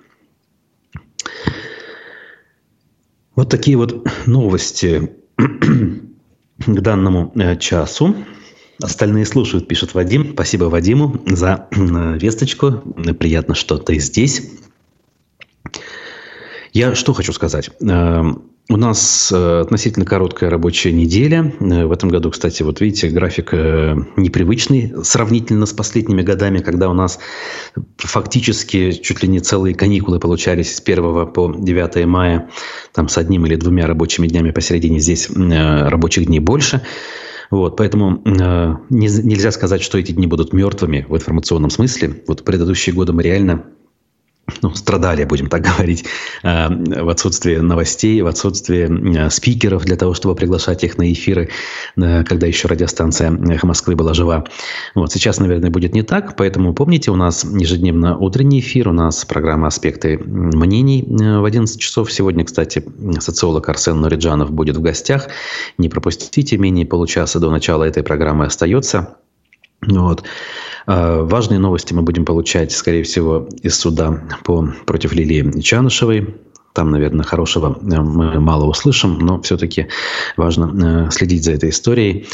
Вот 3.39 3.47
такие 3.47 3.77
вот 3.77 4.05
новости 4.25 5.11
к 5.37 6.81
данному 6.81 7.31
э, 7.35 7.55
часу. 7.55 8.13
Остальные 8.81 9.25
слушают, 9.25 9.65
пишет 9.65 9.93
Вадим. 9.93 10.33
Спасибо 10.33 10.65
Вадиму 10.65 11.21
за 11.25 11.69
э, 11.71 12.17
весточку. 12.17 12.83
Приятно, 13.17 13.55
что 13.55 13.77
ты 13.77 13.97
здесь. 13.99 14.51
Я 16.73 16.95
что 16.95 17.13
хочу 17.13 17.31
сказать. 17.31 17.69
У 18.71 18.77
нас 18.77 19.31
э, 19.31 19.61
относительно 19.61 20.05
короткая 20.05 20.51
рабочая 20.51 20.91
неделя. 20.91 21.51
Э, 21.59 21.85
в 21.85 21.91
этом 21.91 22.09
году, 22.09 22.29
кстати, 22.29 22.61
вот 22.61 22.81
видите, 22.81 23.09
график 23.09 23.49
э, 23.51 23.95
непривычный 24.15 24.93
сравнительно 25.03 25.65
с 25.65 25.73
последними 25.73 26.21
годами, 26.21 26.59
когда 26.59 26.87
у 26.87 26.93
нас 26.93 27.17
фактически 27.97 28.91
чуть 28.91 29.23
ли 29.23 29.27
не 29.27 29.39
целые 29.39 29.73
каникулы 29.73 30.19
получались 30.19 30.75
с 30.75 30.81
1 30.85 31.33
по 31.33 31.51
9 31.51 32.05
мая, 32.05 32.49
там 32.93 33.09
с 33.09 33.17
одним 33.17 33.47
или 33.47 33.55
двумя 33.55 33.87
рабочими 33.87 34.27
днями 34.27 34.51
посередине, 34.51 34.99
здесь 34.99 35.31
рабочих 35.31 36.27
дней 36.27 36.39
больше. 36.39 36.83
Вот, 37.49 37.75
поэтому 37.75 38.21
э, 38.23 38.75
нельзя 38.91 39.49
сказать, 39.51 39.81
что 39.81 39.97
эти 39.97 40.11
дни 40.11 40.27
будут 40.27 40.53
мертвыми 40.53 41.07
в 41.09 41.15
информационном 41.15 41.71
смысле. 41.71 42.21
Вот 42.27 42.45
предыдущие 42.45 42.93
годы 42.93 43.13
мы 43.13 43.23
реально 43.23 43.63
ну, 44.61 44.73
страдали, 44.75 45.23
будем 45.23 45.47
так 45.47 45.61
говорить, 45.61 46.05
э, 46.43 46.67
в 47.01 47.09
отсутствии 47.09 47.57
новостей, 47.57 48.21
в 48.21 48.27
отсутствии 48.27 49.25
э, 49.25 49.29
спикеров 49.29 49.85
для 49.85 49.95
того, 49.95 50.13
чтобы 50.13 50.35
приглашать 50.35 50.83
их 50.83 50.97
на 50.97 51.11
эфиры, 51.11 51.49
э, 51.97 52.23
когда 52.23 52.47
еще 52.47 52.67
радиостанция 52.67 53.31
«Эхо 53.31 53.67
Москвы» 53.67 53.95
была 53.95 54.13
жива. 54.13 54.45
Вот 54.95 55.11
сейчас, 55.11 55.39
наверное, 55.39 55.69
будет 55.69 55.93
не 55.93 56.03
так, 56.03 56.35
поэтому 56.35 56.73
помните, 56.73 57.11
у 57.11 57.15
нас 57.15 57.43
ежедневно 57.43 58.17
утренний 58.17 58.59
эфир, 58.59 58.89
у 58.89 58.93
нас 58.93 59.25
программа 59.25 59.67
«Аспекты 59.67 60.17
мнений» 60.17 61.05
в 61.07 61.43
11 61.43 61.79
часов. 61.79 62.11
Сегодня, 62.11 62.45
кстати, 62.45 62.83
социолог 63.19 63.67
Арсен 63.69 63.99
Нуриджанов 63.99 64.51
будет 64.51 64.77
в 64.77 64.81
гостях. 64.81 65.27
Не 65.77 65.89
пропустите, 65.89 66.57
менее 66.57 66.85
получаса 66.85 67.39
до 67.39 67.49
начала 67.49 67.83
этой 67.83 68.03
программы 68.03 68.45
остается. 68.45 69.17
Вот. 69.81 70.23
А, 70.91 71.21
важные 71.21 71.59
новости 71.59 71.93
мы 71.93 72.01
будем 72.01 72.25
получать, 72.25 72.71
скорее 72.71 73.03
всего, 73.03 73.47
из 73.61 73.77
суда 73.77 74.23
по, 74.43 74.73
против 74.87 75.13
Лилии 75.13 75.61
Чанышевой. 75.61 76.35
Там, 76.73 76.89
наверное, 76.89 77.23
хорошего 77.23 77.77
э, 77.79 78.01
мы 78.01 78.39
мало 78.39 78.65
услышим, 78.65 79.19
но 79.19 79.39
все-таки 79.41 79.87
важно 80.35 81.07
э, 81.07 81.11
следить 81.11 81.43
за 81.43 81.51
этой 81.51 81.69
историей. 81.69 82.25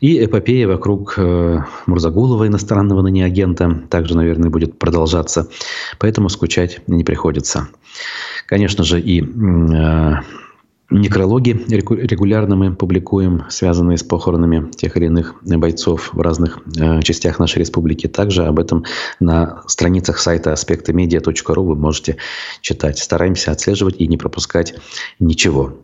И 0.00 0.24
эпопея 0.24 0.66
вокруг 0.68 1.18
э, 1.18 1.58
Мурзагулова, 1.84 2.46
иностранного 2.46 3.02
ныне 3.02 3.26
агента, 3.26 3.82
также, 3.90 4.16
наверное, 4.16 4.48
будет 4.48 4.78
продолжаться. 4.78 5.50
Поэтому 5.98 6.30
скучать 6.30 6.80
не 6.86 7.04
приходится. 7.04 7.68
Конечно 8.46 8.84
же, 8.84 9.02
и 9.02 9.20
Некрологи 10.90 11.50
регулярно 11.68 12.56
мы 12.56 12.74
публикуем, 12.74 13.44
связанные 13.50 13.98
с 13.98 14.02
похоронами 14.02 14.70
тех 14.70 14.96
или 14.96 15.06
иных 15.06 15.34
бойцов 15.42 16.14
в 16.14 16.20
разных 16.20 16.60
э, 16.78 17.02
частях 17.02 17.38
нашей 17.38 17.58
республики. 17.58 18.06
Также 18.06 18.46
об 18.46 18.58
этом 18.58 18.84
на 19.20 19.62
страницах 19.66 20.18
сайта 20.18 20.54
аспектамедиа.ру 20.54 21.62
вы 21.62 21.76
можете 21.76 22.16
читать. 22.62 22.98
Стараемся 22.98 23.50
отслеживать 23.50 23.96
и 23.98 24.08
не 24.08 24.16
пропускать 24.16 24.76
ничего. 25.20 25.76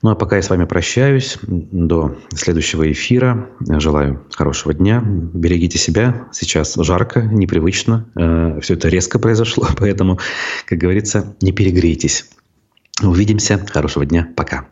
Ну 0.00 0.10
а 0.10 0.14
пока 0.14 0.36
я 0.36 0.42
с 0.42 0.48
вами 0.48 0.64
прощаюсь. 0.64 1.36
До 1.42 2.16
следующего 2.34 2.90
эфира. 2.90 3.50
Желаю 3.60 4.24
хорошего 4.32 4.72
дня. 4.72 5.02
Берегите 5.04 5.78
себя. 5.78 6.28
Сейчас 6.32 6.74
жарко, 6.76 7.20
непривычно. 7.20 8.06
Э, 8.16 8.58
Все 8.62 8.72
это 8.72 8.88
резко 8.88 9.18
произошло, 9.18 9.68
поэтому, 9.76 10.18
как 10.64 10.78
говорится, 10.78 11.36
не 11.42 11.52
перегрейтесь. 11.52 12.24
Увидимся. 13.02 13.64
Хорошего 13.66 14.06
дня. 14.06 14.28
Пока. 14.36 14.68